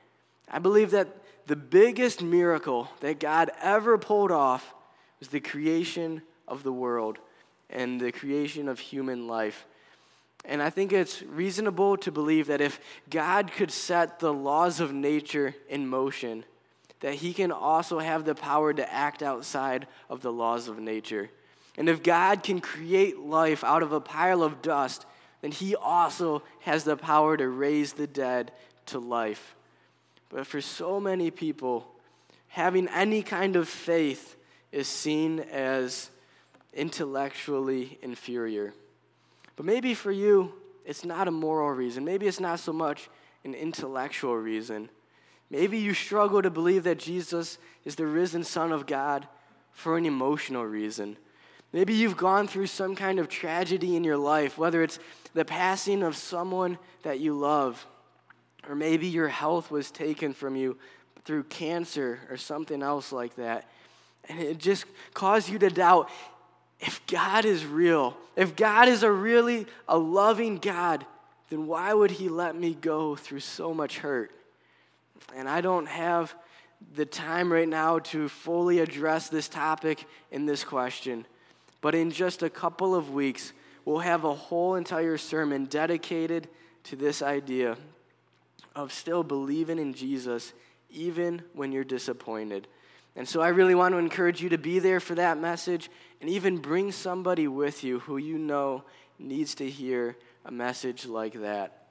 I 0.50 0.60
believe 0.60 0.92
that 0.92 1.08
the 1.48 1.56
biggest 1.56 2.22
miracle 2.22 2.90
that 3.02 3.20
God 3.20 3.52
ever 3.62 3.98
pulled 3.98 4.32
off 4.32 4.74
was 5.20 5.30
the 5.30 5.40
creation 5.40 6.22
of 6.48 6.64
the 6.64 6.72
world 6.72 7.18
and 7.70 8.00
the 8.00 8.12
creation 8.12 8.68
of 8.68 8.80
human 8.80 9.28
life. 9.28 9.66
And 10.46 10.62
I 10.62 10.70
think 10.70 10.94
it's 10.94 11.22
reasonable 11.24 11.98
to 11.98 12.12
believe 12.12 12.48
that 12.48 12.62
if 12.62 12.80
God 13.10 13.52
could 13.52 13.72
set 13.72 14.20
the 14.20 14.34
laws 14.34 14.80
of 14.80 14.94
nature 14.94 15.54
in 15.68 15.88
motion, 15.88 16.46
that 17.02 17.16
he 17.16 17.34
can 17.34 17.52
also 17.52 18.00
have 18.00 18.26
the 18.26 18.36
power 18.36 18.74
to 18.74 18.94
act 18.94 19.22
outside 19.22 19.88
of 20.10 20.22
the 20.22 20.32
laws 20.32 20.68
of 20.68 20.80
nature. 20.80 21.30
And 21.80 21.88
if 21.88 22.04
God 22.04 22.44
can 22.44 22.60
create 22.60 23.18
life 23.18 23.64
out 23.64 23.84
of 23.84 23.94
a 23.94 24.02
pile 24.02 24.44
of 24.44 24.62
dust, 24.62 25.06
then 25.42 25.52
he 25.52 25.78
also 25.78 26.44
has 26.60 26.84
the 26.84 26.98
power 26.98 27.38
to 27.38 27.48
raise 27.48 27.94
the 27.94 28.06
dead 28.06 28.52
to 28.88 29.00
life. 29.00 29.56
But 30.28 30.46
for 30.46 30.60
so 30.60 31.00
many 31.00 31.32
people, 31.32 31.88
having 32.50 32.90
any 32.90 33.24
kind 33.24 33.56
of 33.56 33.70
faith 33.70 34.36
is 34.74 34.90
seen 34.90 35.40
as 35.40 36.10
intellectually 36.74 37.98
inferior. 38.02 38.74
But 39.56 39.66
maybe 39.66 39.94
for 39.94 40.12
you, 40.12 40.52
it's 40.86 41.06
not 41.06 41.30
a 41.30 41.32
moral 41.32 41.70
reason. 41.70 42.04
Maybe 42.04 42.28
it's 42.28 42.42
not 42.42 42.60
so 42.60 42.74
much 42.74 43.10
an 43.46 43.54
intellectual 43.54 44.36
reason. 44.36 44.90
Maybe 45.50 45.78
you 45.78 45.94
struggle 45.94 46.42
to 46.42 46.50
believe 46.50 46.84
that 46.84 47.00
Jesus 47.00 47.58
is 47.86 47.96
the 47.96 48.06
risen 48.06 48.44
Son 48.44 48.74
of 48.74 48.86
God 48.86 49.30
for 49.72 49.98
an 49.98 50.06
emotional 50.06 50.66
reason. 50.66 51.16
Maybe 51.72 51.94
you've 51.94 52.18
gone 52.18 52.48
through 52.48 52.68
some 52.68 52.96
kind 52.96 53.20
of 53.20 53.30
tragedy 53.30 53.96
in 53.96 54.04
your 54.04 54.18
life, 54.18 54.58
whether 54.58 54.82
it's 54.82 55.00
the 55.34 55.46
passing 55.46 56.02
of 56.02 56.16
someone 56.16 56.78
that 57.04 57.20
you 57.20 57.38
love, 57.38 57.86
or 58.68 58.76
maybe 58.76 59.08
your 59.08 59.28
health 59.28 59.70
was 59.70 59.92
taken 59.92 60.34
from 60.34 60.56
you 60.56 60.78
through 61.26 61.44
cancer 61.44 62.20
or 62.30 62.38
something 62.38 62.82
else 62.82 63.12
like 63.12 63.36
that. 63.36 63.70
And 64.28 64.40
it 64.40 64.58
just 64.58 64.86
caused 65.14 65.50
you 65.50 65.60
to 65.60 65.70
doubt 65.70 66.10
if 66.80 67.06
God 67.08 67.46
is 67.46 67.66
real, 67.66 68.18
if 68.36 68.56
God 68.56 68.88
is 68.88 69.04
a 69.04 69.12
really 69.12 69.68
a 69.88 69.98
loving 69.98 70.58
God, 70.58 71.06
then 71.50 71.68
why 71.68 71.94
would 71.94 72.12
he 72.12 72.30
let 72.30 72.56
me 72.56 72.74
go 72.74 73.16
through 73.16 73.42
so 73.42 73.74
much 73.74 74.00
hurt? 74.00 74.32
And 75.36 75.50
I 75.50 75.62
don't 75.62 75.88
have 75.88 76.34
the 76.96 77.06
time 77.06 77.52
right 77.52 77.68
now 77.68 78.00
to 78.00 78.30
fully 78.30 78.80
address 78.80 79.30
this 79.30 79.50
topic 79.50 80.06
in 80.32 80.46
this 80.46 80.64
question. 80.64 81.26
But 81.82 81.96
in 81.96 82.12
just 82.12 82.44
a 82.44 82.50
couple 82.50 82.94
of 82.94 83.12
weeks, 83.12 83.54
we'll 83.86 84.00
have 84.00 84.24
a 84.24 84.34
whole 84.34 84.76
entire 84.76 85.18
sermon 85.18 85.66
dedicated 85.66 86.48
to 86.86 86.96
this 86.96 87.22
idea 87.22 87.78
of 88.76 88.92
still 88.94 89.24
believing 89.24 89.80
in 89.80 89.94
Jesus 89.94 90.54
even 90.90 91.42
when 91.54 91.72
you're 91.72 91.84
disappointed. 91.84 92.68
And 93.16 93.28
so 93.28 93.42
I 93.42 93.50
really 93.50 93.76
want 93.76 93.94
to 93.94 93.98
encourage 93.98 94.42
you 94.42 94.50
to 94.50 94.58
be 94.58 94.80
there 94.80 95.00
for 95.00 95.16
that 95.16 95.38
message 95.38 95.90
and 96.22 96.30
even 96.30 96.58
bring 96.58 96.92
somebody 96.92 97.48
with 97.48 97.84
you 97.84 98.00
who 98.00 98.18
you 98.18 98.38
know 98.38 98.84
needs 99.18 99.56
to 99.56 99.70
hear 99.70 100.18
a 100.46 100.52
message 100.52 101.06
like 101.06 101.34
that. 101.42 101.88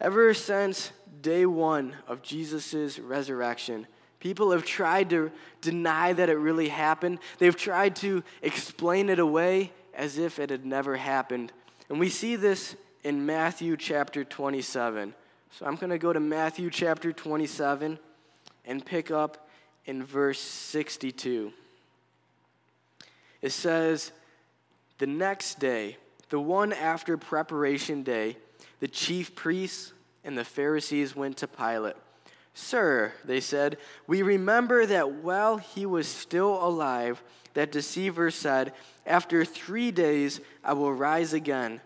Ever 0.00 0.34
since 0.34 0.92
day 1.22 1.46
one 1.46 1.94
of 2.06 2.22
Jesus' 2.22 2.98
resurrection, 2.98 3.86
people 4.26 4.50
have 4.50 4.64
tried 4.64 5.08
to 5.08 5.30
deny 5.60 6.12
that 6.12 6.28
it 6.28 6.34
really 6.34 6.68
happened. 6.68 7.20
They've 7.38 7.54
tried 7.54 7.94
to 7.96 8.24
explain 8.42 9.08
it 9.08 9.20
away 9.20 9.70
as 9.94 10.18
if 10.18 10.40
it 10.40 10.50
had 10.50 10.66
never 10.66 10.96
happened. 10.96 11.52
And 11.88 12.00
we 12.00 12.08
see 12.08 12.34
this 12.34 12.74
in 13.04 13.24
Matthew 13.24 13.76
chapter 13.76 14.24
27. 14.24 15.14
So 15.52 15.64
I'm 15.64 15.76
going 15.76 15.90
to 15.90 15.98
go 15.98 16.12
to 16.12 16.18
Matthew 16.18 16.70
chapter 16.70 17.12
27 17.12 18.00
and 18.64 18.84
pick 18.84 19.12
up 19.12 19.48
in 19.84 20.02
verse 20.02 20.40
62. 20.40 21.52
It 23.42 23.52
says, 23.52 24.10
The 24.98 25.06
next 25.06 25.60
day, 25.60 25.98
the 26.30 26.40
one 26.40 26.72
after 26.72 27.16
preparation 27.16 28.02
day, 28.02 28.38
the 28.80 28.88
chief 28.88 29.36
priests 29.36 29.92
and 30.24 30.36
the 30.36 30.44
Pharisees 30.44 31.14
went 31.14 31.36
to 31.36 31.46
Pilate. 31.46 31.94
Sir, 32.58 33.12
they 33.22 33.40
said, 33.40 33.76
we 34.06 34.22
remember 34.22 34.86
that 34.86 35.10
while 35.10 35.58
he 35.58 35.84
was 35.84 36.08
still 36.08 36.66
alive, 36.66 37.22
that 37.52 37.70
deceiver 37.70 38.30
said, 38.30 38.72
After 39.04 39.44
three 39.44 39.90
days 39.90 40.40
I 40.64 40.72
will 40.72 40.94
rise 40.94 41.34
again. 41.34 41.82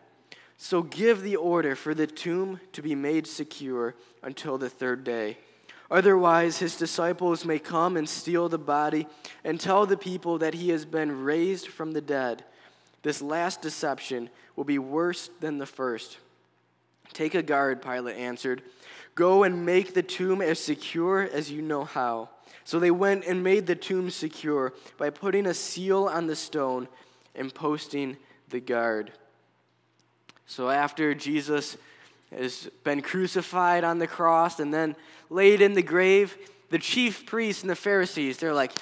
So 0.56 0.82
give 0.82 1.22
the 1.22 1.34
order 1.34 1.74
for 1.74 1.92
the 1.92 2.06
tomb 2.06 2.60
to 2.70 2.82
be 2.82 2.94
made 2.94 3.26
secure 3.26 3.96
until 4.22 4.58
the 4.58 4.70
third 4.70 5.02
day. 5.02 5.38
Otherwise, 5.90 6.58
his 6.58 6.76
disciples 6.76 7.44
may 7.44 7.58
come 7.58 7.96
and 7.96 8.08
steal 8.08 8.48
the 8.48 8.56
body 8.56 9.08
and 9.42 9.58
tell 9.58 9.86
the 9.86 9.96
people 9.96 10.38
that 10.38 10.54
he 10.54 10.68
has 10.68 10.84
been 10.84 11.24
raised 11.24 11.66
from 11.66 11.90
the 11.90 12.00
dead. 12.00 12.44
This 13.02 13.20
last 13.20 13.60
deception 13.60 14.30
will 14.54 14.62
be 14.62 14.78
worse 14.78 15.30
than 15.40 15.58
the 15.58 15.66
first. 15.66 16.18
Take 17.12 17.34
a 17.34 17.42
guard, 17.42 17.82
Pilate 17.82 18.18
answered. 18.18 18.62
Go 19.20 19.42
and 19.42 19.66
make 19.66 19.92
the 19.92 20.02
tomb 20.02 20.40
as 20.40 20.58
secure 20.58 21.28
as 21.30 21.52
you 21.52 21.60
know 21.60 21.84
how. 21.84 22.30
So 22.64 22.80
they 22.80 22.90
went 22.90 23.26
and 23.26 23.44
made 23.44 23.66
the 23.66 23.74
tomb 23.74 24.08
secure 24.08 24.72
by 24.96 25.10
putting 25.10 25.44
a 25.44 25.52
seal 25.52 26.06
on 26.06 26.26
the 26.26 26.34
stone 26.34 26.88
and 27.34 27.54
posting 27.54 28.16
the 28.48 28.60
guard. 28.60 29.12
So 30.46 30.70
after 30.70 31.14
Jesus 31.14 31.76
has 32.34 32.70
been 32.82 33.02
crucified 33.02 33.84
on 33.84 33.98
the 33.98 34.06
cross 34.06 34.58
and 34.58 34.72
then 34.72 34.96
laid 35.28 35.60
in 35.60 35.74
the 35.74 35.82
grave, 35.82 36.34
the 36.70 36.78
chief 36.78 37.26
priests 37.26 37.62
and 37.62 37.68
the 37.68 37.76
Pharisees, 37.76 38.38
they're 38.38 38.54
like, 38.54 38.72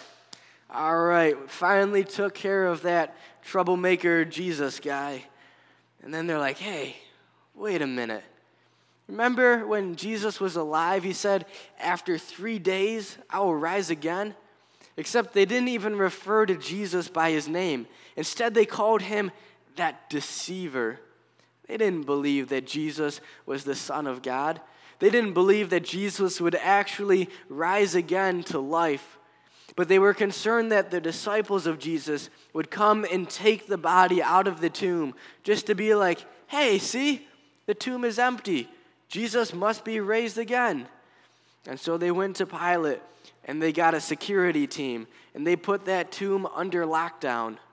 all 0.71 1.03
right, 1.03 1.51
finally 1.51 2.05
took 2.05 2.37
care 2.37 2.69
of 2.69 2.83
that 2.83 3.17
troublemaker 3.43 4.25
Jesus 4.25 4.79
guy. 4.79 5.25
And 6.01 6.15
then 6.15 6.29
they're 6.29 6.39
like, 6.39 6.59
hey, 6.59 6.95
wait 7.57 7.83
a 7.83 7.89
minute. 7.89 8.23
Remember 9.09 9.67
when 9.67 9.97
Jesus 9.97 10.39
was 10.39 10.55
alive, 10.55 11.03
he 11.03 11.15
said, 11.15 11.47
After 11.81 12.19
three 12.19 12.59
days, 12.59 13.17
I 13.31 13.41
will 13.41 13.57
rise 13.57 13.91
again? 13.91 14.35
Except 14.97 15.33
they 15.33 15.45
didn't 15.45 15.69
even 15.69 15.97
refer 15.97 16.45
to 16.45 16.57
Jesus 16.57 17.09
by 17.09 17.31
his 17.31 17.49
name. 17.49 17.87
Instead, 18.17 18.55
they 18.55 18.67
called 18.67 19.01
him 19.01 19.31
that 19.77 20.11
deceiver. 20.11 21.01
They 21.67 21.77
didn't 21.77 22.05
believe 22.05 22.49
that 22.49 22.67
Jesus 22.67 23.21
was 23.47 23.65
the 23.65 23.75
Son 23.75 24.07
of 24.07 24.23
God. 24.23 24.61
They 24.99 25.11
didn't 25.11 25.35
believe 25.35 25.71
that 25.71 25.85
Jesus 25.85 26.41
would 26.41 26.57
actually 26.57 27.31
rise 27.49 27.95
again 27.95 28.43
to 28.45 28.59
life. 28.59 29.19
But 29.77 29.89
they 29.89 30.01
were 30.01 30.15
concerned 30.15 30.73
that 30.73 30.91
the 30.91 31.01
disciples 31.01 31.67
of 31.67 31.79
Jesus 31.79 32.31
would 32.53 32.71
come 32.71 33.07
and 33.11 33.31
take 33.31 33.69
the 33.69 33.79
body 33.79 34.21
out 34.21 34.49
of 34.49 34.61
the 34.61 34.71
tomb 34.71 35.15
just 35.45 35.67
to 35.67 35.75
be 35.75 35.95
like, 35.95 36.25
hey, 36.49 36.79
see, 36.79 37.27
the 37.67 37.75
tomb 37.75 38.05
is 38.05 38.19
empty. 38.19 38.69
Jesus 39.09 39.55
must 39.55 39.85
be 39.85 40.01
raised 40.01 40.39
again. 40.39 40.87
And 41.67 41.79
so 41.79 41.97
they 41.97 42.11
went 42.11 42.37
to 42.37 42.47
Pilate 42.47 43.01
and 43.45 43.61
they 43.61 43.73
got 43.73 43.95
a 43.95 44.01
security 44.01 44.67
team 44.67 45.07
and 45.35 45.47
they 45.47 45.57
put 45.57 45.87
that 45.87 46.13
tomb 46.13 46.47
under 46.55 46.85
lockdown. 46.85 47.59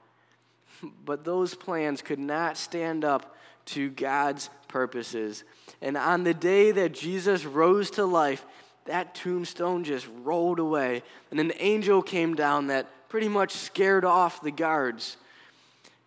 But 1.05 1.23
those 1.23 1.55
plans 1.55 2.01
could 2.01 2.19
not 2.19 2.57
stand 2.57 3.05
up 3.05 3.35
to 3.67 3.89
God's 3.89 4.49
purposes. 4.67 5.43
And 5.81 5.97
on 5.97 6.25
the 6.25 6.33
day 6.33 6.71
that 6.71 6.93
Jesus 6.93 7.45
rose 7.45 7.89
to 7.91 8.05
life, 8.05 8.45
that 8.85 9.15
tombstone 9.15 9.83
just 9.83 10.07
rolled 10.23 10.59
away. 10.59 11.01
And 11.31 11.39
an 11.39 11.53
angel 11.59 12.01
came 12.03 12.35
down 12.35 12.67
that 12.67 12.87
pretty 13.09 13.29
much 13.29 13.51
scared 13.51 14.05
off 14.05 14.41
the 14.41 14.51
guards. 14.51 15.17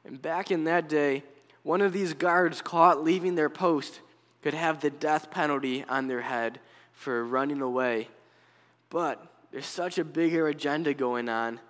And 0.04 0.20
back 0.20 0.50
in 0.50 0.64
that 0.64 0.88
day, 0.88 1.24
one 1.62 1.80
of 1.80 1.92
these 1.92 2.14
guards 2.14 2.62
caught 2.62 3.02
leaving 3.02 3.34
their 3.34 3.50
post 3.50 4.00
could 4.42 4.54
have 4.54 4.80
the 4.80 4.90
death 4.90 5.30
penalty 5.30 5.84
on 5.88 6.06
their 6.06 6.22
head 6.22 6.60
for 6.92 7.24
running 7.24 7.60
away. 7.60 8.08
But 8.90 9.24
there's 9.50 9.66
such 9.66 9.98
a 9.98 10.04
bigger 10.04 10.48
agenda 10.48 10.94
going 10.94 11.28
on, 11.28 11.60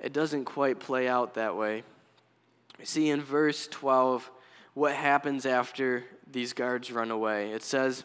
it 0.00 0.12
doesn't 0.12 0.44
quite 0.44 0.78
play 0.78 1.08
out 1.08 1.34
that 1.34 1.56
way. 1.56 1.82
See, 2.84 3.10
in 3.10 3.20
verse 3.20 3.66
12, 3.66 4.30
what 4.74 4.94
happens 4.94 5.44
after 5.44 6.04
these 6.30 6.52
guards 6.52 6.92
run 6.92 7.10
away. 7.10 7.50
It 7.52 7.62
says 7.62 8.04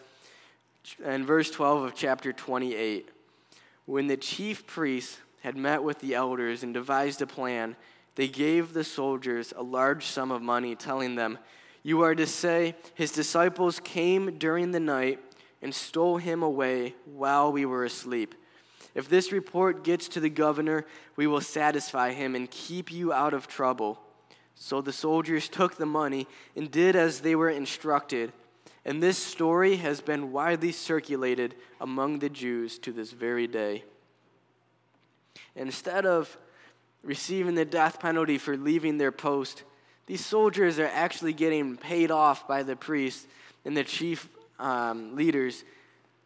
in 1.06 1.26
verse 1.26 1.52
12 1.52 1.84
of 1.84 1.96
chapter 1.96 2.34
28 2.34 3.10
When 3.86 4.08
the 4.08 4.18
chief 4.18 4.66
priests 4.66 5.20
had 5.42 5.56
met 5.56 5.84
with 5.84 6.00
the 6.00 6.16
elders 6.16 6.64
and 6.64 6.74
devised 6.74 7.22
a 7.22 7.28
plan, 7.28 7.76
they 8.16 8.28
gave 8.28 8.74
the 8.74 8.84
soldiers 8.84 9.54
a 9.56 9.64
large 9.64 10.06
sum 10.06 10.32
of 10.32 10.42
money, 10.42 10.76
telling 10.76 11.16
them, 11.16 11.38
You 11.84 12.02
are 12.02 12.16
to 12.16 12.26
say, 12.26 12.76
His 12.96 13.12
disciples 13.12 13.80
came 13.82 14.38
during 14.38 14.72
the 14.72 14.80
night 14.80 15.20
and 15.62 15.76
stole 15.76 16.18
him 16.18 16.44
away 16.44 16.96
while 17.06 17.52
we 17.52 17.66
were 17.66 17.86
asleep. 17.86 18.36
If 18.96 19.10
this 19.10 19.32
report 19.32 19.84
gets 19.84 20.08
to 20.10 20.20
the 20.20 20.30
governor, 20.30 20.86
we 21.16 21.28
will 21.28 21.42
satisfy 21.42 22.12
him 22.12 22.36
and 22.36 22.50
keep 22.50 22.92
you 22.92 23.12
out 23.12 23.34
of 23.34 23.48
trouble. 23.48 24.00
So 24.56 24.82
the 24.82 24.94
soldiers 24.94 25.50
took 25.50 25.76
the 25.76 25.86
money 25.86 26.28
and 26.56 26.70
did 26.70 26.96
as 26.96 27.22
they 27.22 27.36
were 27.36 27.50
instructed. 27.50 28.32
And 28.86 29.02
this 29.02 29.18
story 29.18 29.78
has 29.78 30.02
been 30.02 30.32
widely 30.32 30.72
circulated 30.72 31.56
among 31.80 32.20
the 32.20 32.30
Jews 32.30 32.78
to 32.80 32.92
this 32.92 33.12
very 33.12 33.48
day. 33.48 33.86
Instead 35.56 36.06
of 36.06 36.38
receiving 37.04 37.56
the 37.56 37.66
death 37.66 38.00
penalty 38.00 38.38
for 38.38 38.58
leaving 38.58 38.98
their 38.98 39.12
post, 39.12 39.64
these 40.06 40.26
soldiers 40.26 40.80
are 40.80 40.90
actually 40.94 41.34
getting 41.34 41.78
paid 41.78 42.12
off 42.12 42.48
by 42.48 42.64
the 42.64 42.76
priests 42.76 43.26
and 43.66 43.76
the 43.76 43.84
chief 43.84 44.28
um, 44.60 45.16
leaders 45.16 45.64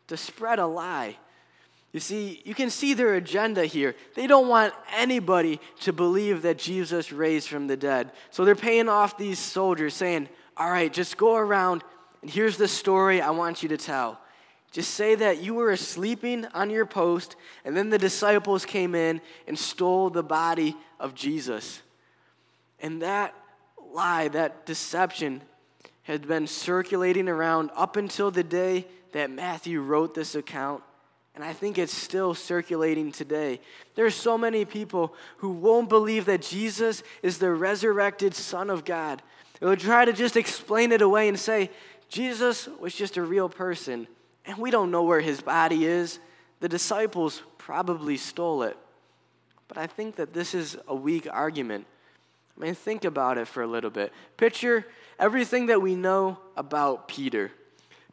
to 0.07 0.17
spread 0.17 0.59
a 0.59 0.65
lie 0.65 1.17
you 1.93 1.99
see, 1.99 2.41
you 2.45 2.53
can 2.53 2.69
see 2.69 2.93
their 2.93 3.15
agenda 3.15 3.65
here. 3.65 3.95
They 4.13 4.27
don't 4.27 4.47
want 4.47 4.73
anybody 4.95 5.59
to 5.81 5.93
believe 5.93 6.41
that 6.41 6.57
Jesus 6.57 7.11
raised 7.11 7.47
from 7.47 7.65
the 7.65 7.77
dead. 7.77 8.11
So 8.29 8.45
they're 8.45 8.55
paying 8.55 8.89
off 8.89 9.17
these 9.17 9.39
soldiers, 9.39 9.95
saying, 9.95 10.29
All 10.57 10.69
right, 10.69 10.91
just 10.91 11.17
go 11.17 11.35
around, 11.35 11.83
and 12.21 12.29
here's 12.29 12.57
the 12.57 12.67
story 12.67 13.21
I 13.21 13.31
want 13.31 13.63
you 13.63 13.69
to 13.69 13.77
tell. 13.77 14.19
Just 14.71 14.95
say 14.95 15.15
that 15.15 15.41
you 15.41 15.55
were 15.55 15.75
sleeping 15.77 16.45
on 16.53 16.69
your 16.69 16.85
post, 16.85 17.35
and 17.63 17.75
then 17.75 17.89
the 17.89 17.97
disciples 17.97 18.65
came 18.65 18.93
in 18.93 19.21
and 19.47 19.57
stole 19.57 20.09
the 20.09 20.21
body 20.21 20.75
of 20.99 21.15
Jesus. 21.15 21.81
And 22.79 23.01
that 23.01 23.33
lie, 23.93 24.27
that 24.29 24.65
deception, 24.65 25.41
had 26.03 26.27
been 26.27 26.47
circulating 26.47 27.27
around 27.27 27.69
up 27.75 27.97
until 27.97 28.31
the 28.31 28.43
day 28.43 28.87
that 29.11 29.29
Matthew 29.29 29.81
wrote 29.81 30.13
this 30.13 30.35
account. 30.35 30.81
And 31.35 31.43
I 31.43 31.53
think 31.53 31.77
it's 31.77 31.93
still 31.93 32.33
circulating 32.33 33.11
today. 33.11 33.59
There 33.95 34.05
are 34.05 34.09
so 34.09 34.37
many 34.37 34.65
people 34.65 35.13
who 35.37 35.51
won't 35.51 35.89
believe 35.89 36.25
that 36.25 36.41
Jesus 36.41 37.03
is 37.21 37.37
the 37.37 37.51
resurrected 37.51 38.33
Son 38.33 38.69
of 38.69 38.85
God. 38.85 39.21
They 39.59 39.67
will 39.67 39.75
try 39.75 40.05
to 40.05 40.13
just 40.13 40.37
explain 40.37 40.91
it 40.91 41.01
away 41.01 41.27
and 41.27 41.37
say, 41.37 41.69
Jesus 42.09 42.67
was 42.79 42.95
just 42.95 43.17
a 43.17 43.21
real 43.21 43.49
person, 43.49 44.07
and 44.45 44.57
we 44.57 44.71
don't 44.71 44.91
know 44.91 45.03
where 45.03 45.19
his 45.19 45.41
body 45.41 45.85
is. 45.85 46.19
The 46.59 46.69
disciples 46.69 47.43
probably 47.57 48.17
stole 48.17 48.63
it. 48.63 48.77
But 49.67 49.77
I 49.77 49.87
think 49.87 50.15
that 50.15 50.33
this 50.33 50.53
is 50.53 50.77
a 50.87 50.95
weak 50.95 51.27
argument. 51.29 51.85
I 52.57 52.63
mean, 52.65 52.75
think 52.75 53.05
about 53.05 53.37
it 53.37 53.47
for 53.47 53.61
a 53.61 53.67
little 53.67 53.89
bit. 53.89 54.11
Picture 54.35 54.85
everything 55.19 55.67
that 55.67 55.81
we 55.81 55.95
know 55.95 56.39
about 56.55 57.07
Peter. 57.07 57.51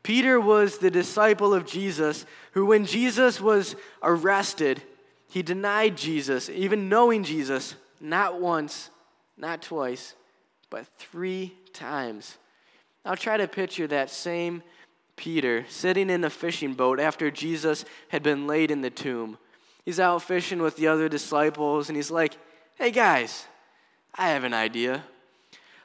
Peter 0.02 0.38
was 0.38 0.78
the 0.78 0.90
disciple 0.90 1.54
of 1.54 1.66
Jesus 1.66 2.26
who, 2.52 2.66
when 2.66 2.84
Jesus 2.84 3.40
was 3.40 3.74
arrested, 4.02 4.82
he 5.28 5.42
denied 5.42 5.96
Jesus, 5.96 6.50
even 6.50 6.90
knowing 6.90 7.24
Jesus, 7.24 7.74
not 8.00 8.40
once, 8.40 8.90
not 9.38 9.62
twice, 9.62 10.14
but 10.68 10.86
three 10.98 11.54
times. 11.72 12.36
Now 13.04 13.14
try 13.14 13.38
to 13.38 13.48
picture 13.48 13.86
that 13.86 14.10
same 14.10 14.62
Peter 15.16 15.64
sitting 15.68 16.10
in 16.10 16.22
a 16.24 16.30
fishing 16.30 16.74
boat 16.74 17.00
after 17.00 17.30
Jesus 17.30 17.84
had 18.08 18.22
been 18.22 18.46
laid 18.46 18.70
in 18.70 18.82
the 18.82 18.90
tomb. 18.90 19.38
He's 19.84 20.00
out 20.00 20.22
fishing 20.22 20.60
with 20.60 20.76
the 20.76 20.88
other 20.88 21.08
disciples, 21.08 21.88
and 21.88 21.96
he's 21.96 22.10
like, 22.10 22.36
Hey 22.76 22.90
guys, 22.90 23.46
I 24.16 24.28
have 24.28 24.44
an 24.44 24.54
idea. 24.54 25.04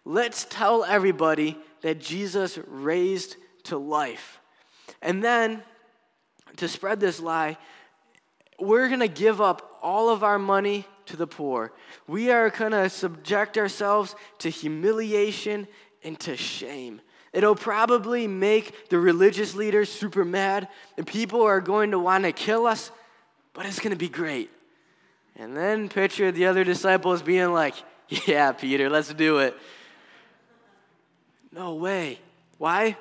Let's 0.05 0.45
tell 0.49 0.83
everybody 0.83 1.57
that 1.81 1.99
Jesus 1.99 2.59
raised 2.67 3.35
to 3.63 3.77
life. 3.77 4.39
And 5.01 5.23
then, 5.23 5.63
to 6.57 6.67
spread 6.67 6.99
this 6.99 7.19
lie, 7.19 7.57
we're 8.59 8.87
going 8.87 8.99
to 8.99 9.07
give 9.07 9.41
up 9.41 9.79
all 9.81 10.09
of 10.09 10.23
our 10.23 10.39
money 10.39 10.85
to 11.05 11.17
the 11.17 11.27
poor. 11.27 11.73
We 12.07 12.31
are 12.31 12.49
going 12.49 12.71
to 12.71 12.89
subject 12.89 13.57
ourselves 13.57 14.15
to 14.39 14.49
humiliation 14.49 15.67
and 16.03 16.19
to 16.21 16.37
shame. 16.37 17.01
It'll 17.33 17.55
probably 17.55 18.27
make 18.27 18.89
the 18.89 18.99
religious 18.99 19.55
leaders 19.55 19.91
super 19.91 20.25
mad, 20.25 20.67
and 20.97 21.05
people 21.05 21.43
are 21.43 21.61
going 21.61 21.91
to 21.91 21.99
want 21.99 22.23
to 22.23 22.31
kill 22.31 22.65
us, 22.65 22.91
but 23.53 23.65
it's 23.65 23.79
going 23.79 23.91
to 23.91 23.97
be 23.97 24.09
great. 24.09 24.49
And 25.35 25.55
then 25.55 25.89
picture 25.89 26.31
the 26.31 26.47
other 26.47 26.63
disciples 26.63 27.21
being 27.21 27.51
like, 27.53 27.75
Yeah, 28.27 28.51
Peter, 28.53 28.89
let's 28.89 29.13
do 29.13 29.37
it. 29.37 29.55
No 31.51 31.75
way. 31.75 32.19
Why? 32.57 32.97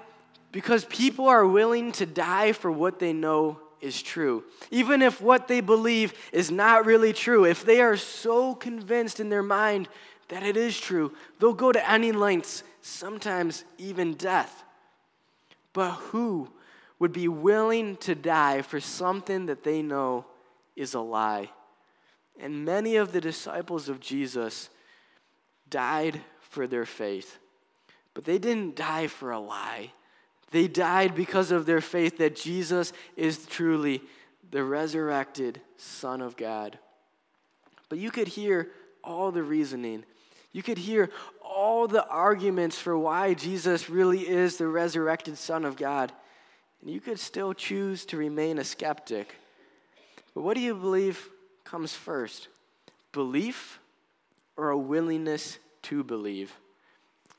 Because 0.52 0.84
people 0.84 1.28
are 1.28 1.46
willing 1.46 1.92
to 1.92 2.06
die 2.06 2.52
for 2.52 2.70
what 2.70 2.98
they 2.98 3.12
know 3.12 3.58
is 3.80 4.02
true. 4.02 4.44
Even 4.70 5.02
if 5.02 5.20
what 5.20 5.48
they 5.48 5.60
believe 5.60 6.12
is 6.32 6.50
not 6.50 6.86
really 6.86 7.12
true, 7.12 7.44
if 7.44 7.64
they 7.64 7.80
are 7.80 7.96
so 7.96 8.54
convinced 8.54 9.20
in 9.20 9.28
their 9.28 9.42
mind 9.42 9.88
that 10.28 10.42
it 10.42 10.56
is 10.56 10.78
true, 10.78 11.12
they'll 11.38 11.54
go 11.54 11.72
to 11.72 11.90
any 11.90 12.12
lengths, 12.12 12.62
sometimes 12.82 13.64
even 13.78 14.14
death. 14.14 14.64
But 15.72 15.92
who 15.92 16.50
would 16.98 17.12
be 17.12 17.28
willing 17.28 17.96
to 17.98 18.14
die 18.14 18.62
for 18.62 18.80
something 18.80 19.46
that 19.46 19.64
they 19.64 19.82
know 19.82 20.26
is 20.74 20.94
a 20.94 21.00
lie? 21.00 21.50
And 22.40 22.64
many 22.64 22.96
of 22.96 23.12
the 23.12 23.20
disciples 23.20 23.88
of 23.88 24.00
Jesus 24.00 24.70
died 25.70 26.20
for 26.40 26.66
their 26.66 26.86
faith. 26.86 27.38
But 28.14 28.24
they 28.24 28.38
didn't 28.38 28.76
die 28.76 29.06
for 29.06 29.30
a 29.30 29.38
lie. 29.38 29.92
They 30.50 30.66
died 30.66 31.14
because 31.14 31.50
of 31.50 31.66
their 31.66 31.80
faith 31.80 32.18
that 32.18 32.36
Jesus 32.36 32.92
is 33.16 33.46
truly 33.46 34.02
the 34.50 34.64
resurrected 34.64 35.60
Son 35.76 36.22
of 36.22 36.36
God. 36.36 36.78
But 37.88 37.98
you 37.98 38.10
could 38.10 38.28
hear 38.28 38.68
all 39.04 39.30
the 39.30 39.42
reasoning. 39.42 40.04
You 40.52 40.62
could 40.62 40.78
hear 40.78 41.10
all 41.42 41.86
the 41.86 42.06
arguments 42.06 42.78
for 42.78 42.98
why 42.98 43.34
Jesus 43.34 43.90
really 43.90 44.26
is 44.28 44.56
the 44.56 44.66
resurrected 44.66 45.36
Son 45.36 45.64
of 45.64 45.76
God. 45.76 46.12
And 46.80 46.90
you 46.90 47.00
could 47.00 47.18
still 47.18 47.52
choose 47.52 48.04
to 48.06 48.16
remain 48.16 48.58
a 48.58 48.64
skeptic. 48.64 49.34
But 50.34 50.42
what 50.42 50.54
do 50.54 50.60
you 50.60 50.74
believe 50.74 51.28
comes 51.64 51.94
first? 51.94 52.48
Belief 53.12 53.80
or 54.58 54.68
a 54.68 54.76
willingness 54.76 55.58
to 55.84 56.04
believe? 56.04 56.54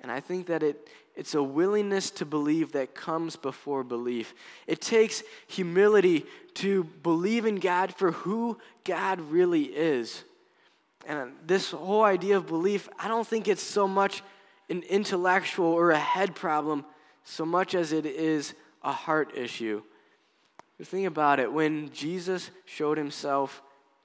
And 0.02 0.12
I 0.12 0.20
think 0.20 0.48
that 0.48 0.64
it, 0.64 0.90
it's 1.16 1.36
a 1.36 1.44
willingness 1.44 2.10
to 2.12 2.26
believe 2.26 2.72
that 2.72 2.96
comes 2.96 3.36
before 3.36 3.84
belief. 3.84 4.34
It 4.66 4.82
takes 4.82 5.22
humility 5.48 6.26
to 6.56 6.86
believe 7.04 7.46
in 7.46 7.58
God 7.58 7.94
for 7.94 8.14
who 8.14 8.58
God 8.86 9.20
really 9.22 9.64
is. 9.64 10.24
And 11.06 11.20
uh, 11.20 11.26
this 11.46 11.72
whole 11.72 12.04
idea 12.04 12.38
of 12.38 12.48
belief, 12.48 12.90
I 12.98 13.08
don't 13.08 13.28
think 13.28 13.48
it's 13.48 13.62
so 13.62 13.88
much 13.88 14.24
an 14.70 14.84
intellectual 14.84 15.68
or 15.68 15.92
a 15.92 16.00
head 16.00 16.36
problem 16.36 16.86
so 17.24 17.46
much 17.46 17.76
as 17.76 17.92
it 17.92 18.06
is 18.06 18.54
a 18.84 18.92
heart 18.92 19.36
issue. 19.36 19.82
Think 20.82 21.08
about 21.08 21.40
it. 21.40 21.52
When 21.52 21.92
Jesus 21.92 22.52
showed 22.66 22.98
himself 22.98 23.62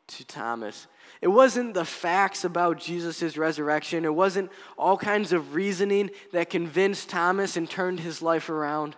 to 0.07 0.25
Thomas, 0.27 0.87
it 1.21 1.29
wasn't 1.29 1.75
the 1.75 1.85
facts 1.85 2.45
about 2.45 2.79
Jesus' 2.79 3.37
resurrection, 3.37 4.05
it 4.05 4.15
wasn't 4.15 4.51
all 4.77 4.97
kinds 4.97 5.33
of 5.33 5.55
reasoning 5.55 6.11
that 6.33 6.51
convinced 6.51 7.09
Thomas 7.09 7.57
and 7.57 7.69
turned 7.69 8.01
his 8.01 8.21
life 8.21 8.51
around. 8.51 8.97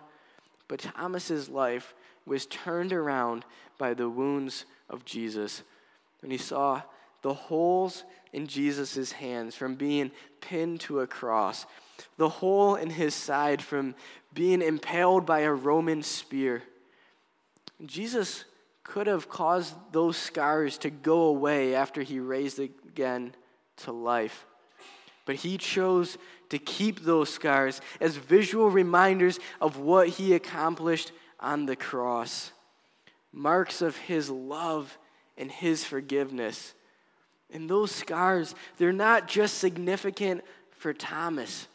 But 0.67 0.79
Thomas's 0.79 1.47
life 1.47 1.93
was 2.25 2.45
turned 2.45 2.91
around 2.91 3.45
by 3.77 3.93
the 3.93 4.09
wounds 4.09 4.65
of 4.89 5.05
Jesus. 5.05 5.63
When 6.21 6.31
he 6.31 6.37
saw 6.37 6.81
the 7.21 7.33
holes 7.33 8.03
in 8.33 8.47
Jesus' 8.47 9.13
hands 9.13 9.55
from 9.55 9.75
being 9.75 10.11
pinned 10.41 10.81
to 10.81 10.99
a 10.99 11.07
cross, 11.07 11.65
the 12.17 12.29
hole 12.29 12.75
in 12.75 12.89
his 12.89 13.15
side 13.15 13.61
from 13.61 13.95
being 14.33 14.61
impaled 14.61 15.25
by 15.25 15.39
a 15.41 15.53
Roman 15.53 16.03
spear. 16.03 16.63
Jesus 17.85 18.45
could 18.87 19.07
have 19.07 19.29
caused 19.29 19.75
those 19.91 20.15
scars 20.17 20.77
to 20.79 20.89
go 20.89 21.23
away 21.23 21.75
after 21.75 22.01
he 22.01 22.19
raised 22.19 22.57
again 22.57 23.35
to 23.75 23.91
life. 23.91 24.45
But 25.25 25.35
he 25.35 25.57
chose 25.57 26.17
to 26.49 26.57
keep 26.57 27.01
those 27.01 27.29
scars 27.29 27.81
as 27.99 28.15
visual 28.15 28.69
reminders 28.69 29.39
of 29.59 29.77
what 29.77 30.07
he 30.07 30.33
accomplished 30.33 31.11
on 31.39 31.65
the 31.65 31.75
cross, 31.75 32.53
marks 33.33 33.81
of 33.81 33.97
his 33.97 34.29
love 34.29 34.97
and 35.37 35.51
his 35.51 35.83
forgiveness. 35.83 36.73
And 37.51 37.69
those 37.69 37.91
scars, 37.91 38.55
they're 38.77 38.93
not 38.93 39.27
just 39.27 39.57
significant 39.57 40.43
for 40.71 40.93
Thomas. 40.93 41.67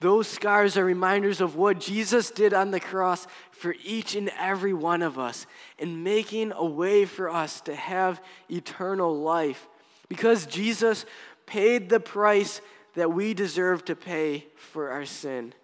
Those 0.00 0.28
scars 0.28 0.76
are 0.76 0.84
reminders 0.84 1.40
of 1.40 1.56
what 1.56 1.80
Jesus 1.80 2.30
did 2.30 2.52
on 2.52 2.70
the 2.70 2.80
cross 2.80 3.26
for 3.50 3.74
each 3.82 4.14
and 4.14 4.30
every 4.38 4.74
one 4.74 5.00
of 5.00 5.18
us 5.18 5.46
in 5.78 6.02
making 6.02 6.52
a 6.52 6.64
way 6.64 7.06
for 7.06 7.30
us 7.30 7.62
to 7.62 7.74
have 7.74 8.20
eternal 8.50 9.18
life. 9.18 9.66
Because 10.08 10.46
Jesus 10.46 11.06
paid 11.46 11.88
the 11.88 12.00
price 12.00 12.60
that 12.94 13.12
we 13.12 13.32
deserve 13.32 13.84
to 13.86 13.96
pay 13.96 14.46
for 14.56 14.90
our 14.90 15.06
sin 15.06 15.54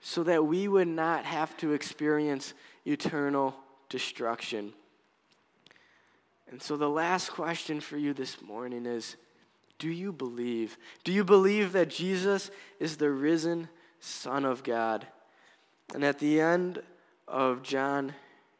so 0.00 0.22
that 0.24 0.46
we 0.46 0.68
would 0.68 0.88
not 0.88 1.24
have 1.24 1.56
to 1.56 1.72
experience 1.72 2.54
eternal 2.84 3.54
destruction. 3.88 4.72
And 6.50 6.60
so, 6.60 6.76
the 6.76 6.90
last 6.90 7.30
question 7.30 7.80
for 7.80 7.96
you 7.96 8.12
this 8.12 8.42
morning 8.42 8.84
is 8.84 9.16
do 9.82 9.90
you 9.90 10.12
believe? 10.12 10.78
Do 11.02 11.10
you 11.10 11.24
believe 11.24 11.72
that 11.72 11.90
Jesus 11.90 12.52
is 12.78 12.98
the 12.98 13.10
risen 13.10 13.68
Son 13.98 14.44
of 14.44 14.62
God? 14.62 15.08
And 15.92 16.04
at 16.04 16.20
the 16.20 16.40
end 16.40 16.80
of 17.26 17.64
John 17.64 18.14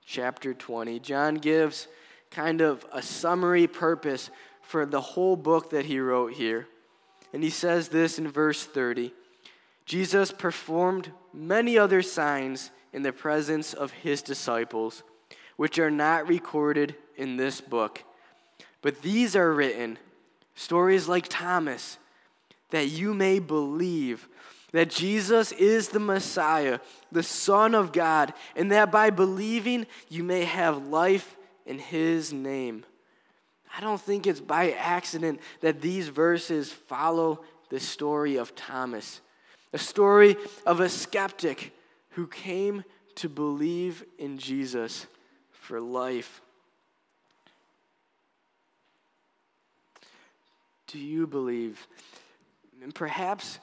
chapter 0.04 0.52
20, 0.52 0.98
John 0.98 1.37
gives 1.37 1.87
kind 2.32 2.61
of 2.61 2.85
a 2.90 3.00
summary 3.02 3.68
purpose 3.68 4.30
for 4.62 4.85
the 4.85 5.00
whole 5.00 5.37
book 5.37 5.70
that 5.70 5.85
he 5.85 6.00
wrote 6.00 6.32
here. 6.32 6.66
And 7.32 7.44
he 7.44 7.50
says 7.50 7.90
this 7.90 8.18
in 8.18 8.26
verse 8.26 8.64
30 8.64 9.12
Jesus 9.87 10.32
performed 10.32 11.12
many 11.32 11.78
other 11.78 12.02
signs 12.02 12.72
in 12.92 13.02
the 13.02 13.12
presence 13.12 13.74
of 13.74 13.92
his 13.92 14.22
disciples, 14.22 15.04
which 15.54 15.78
are 15.78 15.90
not 15.90 16.26
recorded 16.26 16.96
in 17.16 17.37
this 17.37 17.61
book. 17.61 18.02
But 18.80 19.02
these 19.02 19.37
are 19.37 19.54
written 19.54 19.98
Stories 20.55 21.09
like 21.09 21.27
Thomas, 21.29 21.99
that 22.71 22.88
you 22.88 23.15
may 23.15 23.38
believe 23.38 24.29
that 24.73 24.91
Jesus 24.91 25.53
is 25.53 25.88
the 25.88 26.01
Messiah, 26.01 26.79
the 27.11 27.23
Son 27.23 27.75
of 27.75 27.93
God, 27.93 28.33
and 28.57 28.73
that 28.73 28.91
by 28.91 29.11
believing 29.11 29.87
you 30.09 30.25
may 30.25 30.45
have 30.45 30.87
life 30.87 31.37
in 31.67 31.79
His 31.79 32.33
name. 32.33 32.85
I 33.77 33.81
don't 33.81 34.01
think 34.01 34.27
it's 34.27 34.41
by 34.41 34.73
accident 34.73 35.41
that 35.61 35.81
these 35.81 36.09
verses 36.09 36.73
follow 36.73 37.43
the 37.71 37.81
story 37.81 38.37
of 38.37 38.55
Thomas, 38.55 39.21
a 39.73 39.79
story 39.79 40.37
of 40.67 40.81
a 40.81 40.88
skeptic 40.88 41.75
who 42.11 42.27
came 42.27 42.85
to 43.15 43.29
believe 43.29 44.05
in 44.19 44.37
Jesus 44.37 45.07
for 45.51 45.81
life. 45.81 46.41
Do 50.92 50.98
you 50.98 51.26
believe? 51.26 51.87
And 52.83 52.94
perhaps 52.94 53.59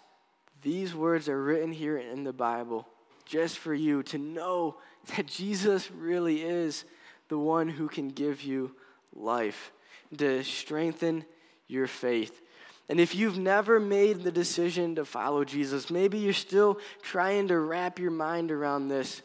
these 0.63 0.95
words 0.95 1.29
are 1.29 1.41
written 1.41 1.71
here 1.71 1.97
in 1.97 2.23
the 2.23 2.33
Bible 2.33 2.87
just 3.25 3.59
for 3.59 3.73
you 3.73 4.01
to 4.03 4.17
know 4.17 4.77
that 5.15 5.27
Jesus 5.27 5.91
really 5.91 6.41
is 6.41 6.85
the 7.27 7.37
one 7.37 7.69
who 7.69 7.87
can 7.87 8.09
give 8.09 8.41
you 8.41 8.75
life, 9.15 9.71
to 10.17 10.43
strengthen 10.43 11.23
your 11.67 11.85
faith. 11.85 12.41
And 12.89 12.99
if 12.99 13.13
you've 13.13 13.37
never 13.37 13.79
made 13.79 14.23
the 14.23 14.31
decision 14.31 14.95
to 14.95 15.05
follow 15.05 15.45
Jesus, 15.45 15.91
maybe 15.91 16.17
you're 16.17 16.33
still 16.33 16.79
trying 17.03 17.47
to 17.49 17.59
wrap 17.59 17.99
your 17.99 18.09
mind 18.09 18.51
around 18.51 18.87
this, 18.87 19.21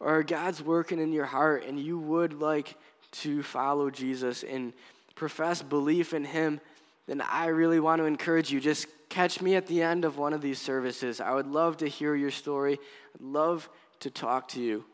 or 0.00 0.22
God's 0.22 0.62
working 0.62 0.98
in 0.98 1.12
your 1.12 1.26
heart 1.26 1.66
and 1.66 1.78
you 1.78 1.98
would 1.98 2.32
like 2.32 2.76
to 3.10 3.42
follow 3.42 3.90
Jesus 3.90 4.42
and 4.42 4.72
profess 5.14 5.60
belief 5.60 6.14
in 6.14 6.24
Him, 6.24 6.58
then 7.06 7.20
I 7.20 7.46
really 7.46 7.80
want 7.80 8.00
to 8.00 8.06
encourage 8.06 8.52
you. 8.52 8.60
Just 8.60 8.86
catch 9.08 9.40
me 9.40 9.56
at 9.56 9.66
the 9.66 9.82
end 9.82 10.04
of 10.04 10.16
one 10.16 10.32
of 10.32 10.40
these 10.40 10.58
services. 10.58 11.20
I 11.20 11.34
would 11.34 11.46
love 11.46 11.78
to 11.78 11.88
hear 11.88 12.14
your 12.14 12.30
story. 12.30 12.78
I'd 13.14 13.20
love 13.20 13.68
to 14.00 14.10
talk 14.10 14.48
to 14.48 14.60
you. 14.60 14.84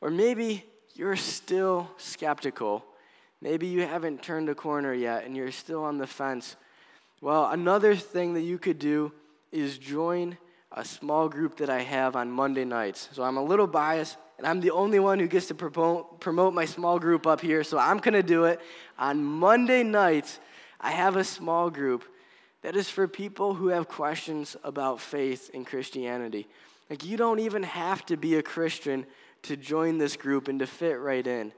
Or 0.00 0.10
maybe 0.10 0.64
you're 0.94 1.16
still 1.16 1.90
skeptical. 1.96 2.84
Maybe 3.40 3.66
you 3.66 3.86
haven't 3.86 4.22
turned 4.22 4.48
a 4.48 4.54
corner 4.54 4.94
yet 4.94 5.24
and 5.24 5.36
you're 5.36 5.52
still 5.52 5.84
on 5.84 5.98
the 5.98 6.06
fence. 6.06 6.56
Well, 7.20 7.50
another 7.50 7.94
thing 7.94 8.34
that 8.34 8.42
you 8.42 8.58
could 8.58 8.78
do 8.78 9.12
is 9.52 9.76
join 9.76 10.38
a 10.72 10.84
small 10.84 11.28
group 11.28 11.56
that 11.56 11.68
I 11.68 11.82
have 11.82 12.16
on 12.16 12.30
Monday 12.30 12.64
nights. 12.64 13.08
So 13.12 13.22
I'm 13.22 13.36
a 13.36 13.42
little 13.42 13.66
biased, 13.66 14.16
and 14.38 14.46
I'm 14.46 14.60
the 14.60 14.70
only 14.70 15.00
one 15.00 15.18
who 15.18 15.26
gets 15.26 15.48
to 15.48 15.54
promote, 15.54 16.20
promote 16.20 16.54
my 16.54 16.64
small 16.64 16.98
group 16.98 17.26
up 17.26 17.40
here, 17.40 17.64
so 17.64 17.76
I'm 17.76 17.98
going 17.98 18.14
to 18.14 18.22
do 18.22 18.44
it. 18.44 18.60
On 18.98 19.22
Monday 19.22 19.82
nights, 19.82 20.38
I 20.80 20.92
have 20.92 21.16
a 21.16 21.24
small 21.24 21.70
group 21.70 22.04
that 22.62 22.76
is 22.76 22.88
for 22.88 23.08
people 23.08 23.54
who 23.54 23.68
have 23.68 23.88
questions 23.88 24.56
about 24.64 25.00
faith 25.00 25.50
in 25.52 25.64
Christianity. 25.64 26.46
Like, 26.88 27.04
you 27.04 27.16
don't 27.16 27.38
even 27.38 27.62
have 27.62 28.04
to 28.06 28.16
be 28.16 28.36
a 28.36 28.42
Christian 28.42 29.06
to 29.42 29.56
join 29.56 29.98
this 29.98 30.16
group 30.16 30.48
and 30.48 30.58
to 30.58 30.66
fit 30.66 30.98
right 30.98 31.26
in. 31.26 31.52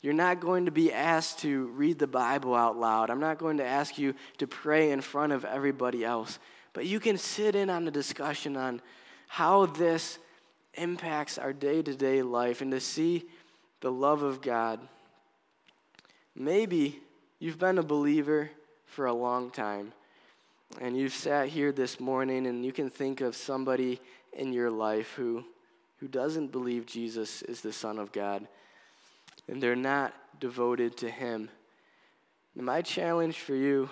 You're 0.00 0.12
not 0.12 0.40
going 0.40 0.64
to 0.64 0.72
be 0.72 0.92
asked 0.92 1.38
to 1.40 1.66
read 1.68 1.98
the 1.98 2.08
Bible 2.08 2.54
out 2.54 2.76
loud. 2.76 3.08
I'm 3.08 3.20
not 3.20 3.38
going 3.38 3.58
to 3.58 3.64
ask 3.64 3.98
you 3.98 4.14
to 4.38 4.46
pray 4.46 4.90
in 4.90 5.00
front 5.00 5.32
of 5.32 5.44
everybody 5.44 6.04
else. 6.04 6.38
But 6.72 6.86
you 6.86 6.98
can 6.98 7.16
sit 7.16 7.54
in 7.54 7.70
on 7.70 7.84
the 7.84 7.90
discussion 7.90 8.56
on 8.56 8.80
how 9.28 9.66
this 9.66 10.18
impacts 10.74 11.38
our 11.38 11.52
day 11.52 11.82
to 11.82 11.94
day 11.94 12.22
life 12.22 12.60
and 12.62 12.72
to 12.72 12.80
see 12.80 13.26
the 13.80 13.92
love 13.92 14.22
of 14.22 14.42
God. 14.42 14.80
Maybe 16.34 17.00
you've 17.38 17.58
been 17.58 17.78
a 17.78 17.82
believer 17.82 18.50
for 18.92 19.06
a 19.06 19.14
long 19.14 19.50
time 19.50 19.92
and 20.80 20.96
you've 20.96 21.14
sat 21.14 21.48
here 21.48 21.72
this 21.72 21.98
morning 21.98 22.46
and 22.46 22.64
you 22.64 22.72
can 22.72 22.90
think 22.90 23.20
of 23.20 23.34
somebody 23.34 24.00
in 24.32 24.52
your 24.52 24.70
life 24.70 25.12
who, 25.14 25.44
who 25.98 26.08
doesn't 26.08 26.52
believe 26.52 26.86
Jesus 26.86 27.42
is 27.42 27.60
the 27.60 27.72
Son 27.72 27.98
of 27.98 28.12
God 28.12 28.46
and 29.48 29.62
they're 29.62 29.74
not 29.74 30.14
devoted 30.40 30.96
to 30.98 31.10
Him. 31.10 31.48
And 32.54 32.66
my 32.66 32.82
challenge 32.82 33.38
for 33.38 33.54
you 33.54 33.88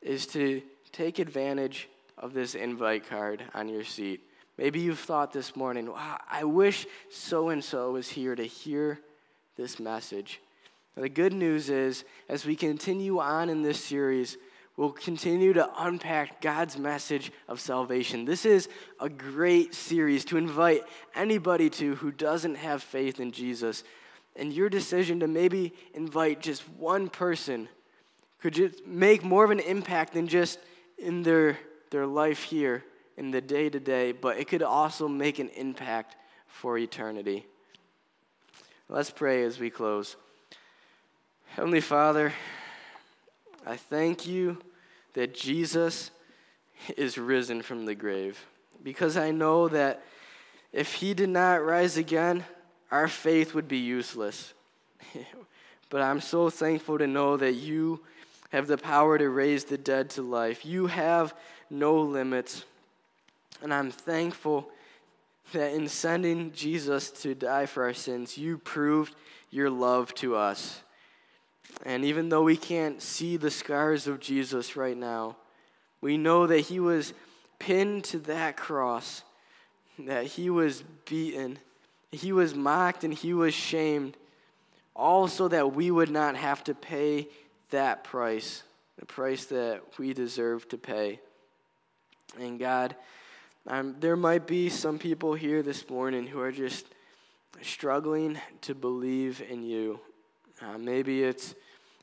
is 0.00 0.26
to 0.28 0.62
take 0.92 1.18
advantage 1.18 1.88
of 2.16 2.32
this 2.32 2.54
invite 2.54 3.08
card 3.08 3.42
on 3.54 3.68
your 3.68 3.84
seat. 3.84 4.20
Maybe 4.56 4.80
you've 4.80 5.00
thought 5.00 5.32
this 5.32 5.54
morning, 5.54 5.90
wow, 5.90 6.18
I 6.30 6.44
wish 6.44 6.86
so 7.10 7.50
and 7.50 7.62
so 7.62 7.92
was 7.92 8.08
here 8.08 8.34
to 8.34 8.44
hear 8.44 9.00
this 9.56 9.78
message. 9.78 10.40
The 10.96 11.08
good 11.08 11.32
news 11.32 11.70
is, 11.70 12.04
as 12.28 12.46
we 12.46 12.54
continue 12.54 13.18
on 13.18 13.48
in 13.48 13.62
this 13.62 13.82
series, 13.82 14.36
we'll 14.76 14.92
continue 14.92 15.52
to 15.52 15.68
unpack 15.78 16.40
God's 16.40 16.78
message 16.78 17.32
of 17.48 17.60
salvation. 17.60 18.24
This 18.24 18.44
is 18.46 18.68
a 19.00 19.08
great 19.08 19.74
series 19.74 20.24
to 20.26 20.36
invite 20.36 20.82
anybody 21.14 21.68
to 21.70 21.96
who 21.96 22.12
doesn't 22.12 22.56
have 22.56 22.82
faith 22.82 23.18
in 23.18 23.32
Jesus 23.32 23.82
and 24.36 24.52
your 24.52 24.68
decision 24.68 25.20
to 25.20 25.28
maybe 25.28 25.72
invite 25.94 26.40
just 26.40 26.68
one 26.70 27.08
person 27.08 27.68
could 28.40 28.54
just 28.54 28.86
make 28.86 29.24
more 29.24 29.44
of 29.44 29.50
an 29.50 29.60
impact 29.60 30.12
than 30.12 30.28
just 30.28 30.58
in 30.98 31.22
their, 31.22 31.58
their 31.90 32.06
life 32.06 32.42
here 32.42 32.84
in 33.16 33.30
the 33.30 33.40
day 33.40 33.70
to 33.70 33.80
day, 33.80 34.12
but 34.12 34.38
it 34.38 34.48
could 34.48 34.62
also 34.62 35.08
make 35.08 35.38
an 35.38 35.48
impact 35.50 36.16
for 36.46 36.76
eternity. 36.76 37.46
Let's 38.88 39.10
pray 39.10 39.44
as 39.44 39.58
we 39.58 39.70
close. 39.70 40.16
Heavenly 41.54 41.82
Father, 41.82 42.32
I 43.64 43.76
thank 43.76 44.26
you 44.26 44.58
that 45.12 45.36
Jesus 45.36 46.10
is 46.96 47.16
risen 47.16 47.62
from 47.62 47.86
the 47.86 47.94
grave 47.94 48.44
because 48.82 49.16
I 49.16 49.30
know 49.30 49.68
that 49.68 50.02
if 50.72 50.94
he 50.94 51.14
did 51.14 51.28
not 51.28 51.64
rise 51.64 51.96
again, 51.96 52.44
our 52.90 53.06
faith 53.06 53.54
would 53.54 53.68
be 53.68 53.76
useless. 53.76 54.52
but 55.90 56.02
I'm 56.02 56.20
so 56.20 56.50
thankful 56.50 56.98
to 56.98 57.06
know 57.06 57.36
that 57.36 57.52
you 57.52 58.00
have 58.50 58.66
the 58.66 58.76
power 58.76 59.16
to 59.16 59.28
raise 59.28 59.62
the 59.62 59.78
dead 59.78 60.10
to 60.10 60.22
life. 60.22 60.66
You 60.66 60.88
have 60.88 61.36
no 61.70 62.00
limits. 62.00 62.64
And 63.62 63.72
I'm 63.72 63.92
thankful 63.92 64.70
that 65.52 65.72
in 65.72 65.86
sending 65.86 66.50
Jesus 66.50 67.12
to 67.22 67.32
die 67.36 67.66
for 67.66 67.84
our 67.84 67.94
sins, 67.94 68.36
you 68.36 68.58
proved 68.58 69.14
your 69.52 69.70
love 69.70 70.12
to 70.16 70.34
us. 70.34 70.80
And 71.84 72.04
even 72.04 72.28
though 72.28 72.42
we 72.42 72.56
can't 72.56 73.02
see 73.02 73.36
the 73.36 73.50
scars 73.50 74.06
of 74.06 74.20
Jesus 74.20 74.76
right 74.76 74.96
now, 74.96 75.36
we 76.00 76.16
know 76.16 76.46
that 76.46 76.60
he 76.60 76.80
was 76.80 77.12
pinned 77.58 78.04
to 78.04 78.18
that 78.20 78.56
cross, 78.56 79.22
that 79.98 80.26
he 80.26 80.50
was 80.50 80.82
beaten 81.04 81.58
he 82.14 82.32
was 82.32 82.54
mocked 82.54 83.04
and 83.04 83.12
he 83.12 83.34
was 83.34 83.54
shamed, 83.54 84.16
all 84.94 85.28
so 85.28 85.48
that 85.48 85.74
we 85.74 85.90
would 85.90 86.10
not 86.10 86.36
have 86.36 86.62
to 86.64 86.74
pay 86.74 87.28
that 87.70 88.04
price, 88.04 88.62
the 88.98 89.06
price 89.06 89.46
that 89.46 89.82
we 89.98 90.14
deserve 90.14 90.68
to 90.68 90.78
pay. 90.78 91.20
And 92.38 92.58
God, 92.58 92.94
um, 93.66 93.96
there 93.98 94.16
might 94.16 94.46
be 94.46 94.68
some 94.68 94.98
people 94.98 95.34
here 95.34 95.62
this 95.62 95.88
morning 95.88 96.26
who 96.26 96.40
are 96.40 96.52
just 96.52 96.86
struggling 97.62 98.38
to 98.62 98.74
believe 98.74 99.42
in 99.48 99.62
you. 99.62 100.00
Uh, 100.60 100.78
maybe 100.78 101.22
it's 101.22 101.54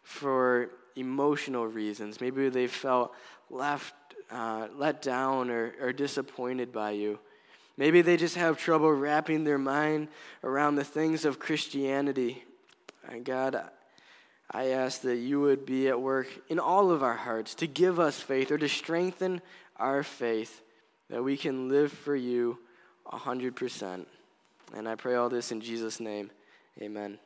for 0.03 0.69
emotional 0.95 1.65
reasons. 1.65 2.19
Maybe 2.19 2.49
they 2.49 2.67
felt 2.67 3.13
left, 3.49 3.93
uh, 4.29 4.67
let 4.75 5.01
down, 5.01 5.49
or, 5.49 5.73
or 5.81 5.93
disappointed 5.93 6.71
by 6.71 6.91
you. 6.91 7.19
Maybe 7.77 8.01
they 8.01 8.17
just 8.17 8.35
have 8.35 8.57
trouble 8.57 8.91
wrapping 8.91 9.43
their 9.43 9.57
mind 9.57 10.09
around 10.43 10.75
the 10.75 10.83
things 10.83 11.25
of 11.25 11.39
Christianity. 11.39 12.43
And 13.09 13.23
God, 13.25 13.61
I 14.51 14.67
ask 14.67 15.01
that 15.01 15.15
you 15.17 15.39
would 15.41 15.65
be 15.65 15.87
at 15.87 15.99
work 15.99 16.27
in 16.49 16.59
all 16.59 16.91
of 16.91 17.01
our 17.01 17.15
hearts 17.15 17.55
to 17.55 17.67
give 17.67 17.99
us 17.99 18.19
faith 18.19 18.51
or 18.51 18.57
to 18.57 18.67
strengthen 18.67 19.41
our 19.77 20.03
faith 20.03 20.61
that 21.09 21.23
we 21.23 21.37
can 21.37 21.69
live 21.69 21.91
for 21.91 22.15
you 22.15 22.59
100%. 23.11 24.05
And 24.75 24.87
I 24.87 24.95
pray 24.95 25.15
all 25.15 25.29
this 25.29 25.51
in 25.51 25.61
Jesus' 25.61 25.99
name. 25.99 26.31
Amen. 26.81 27.17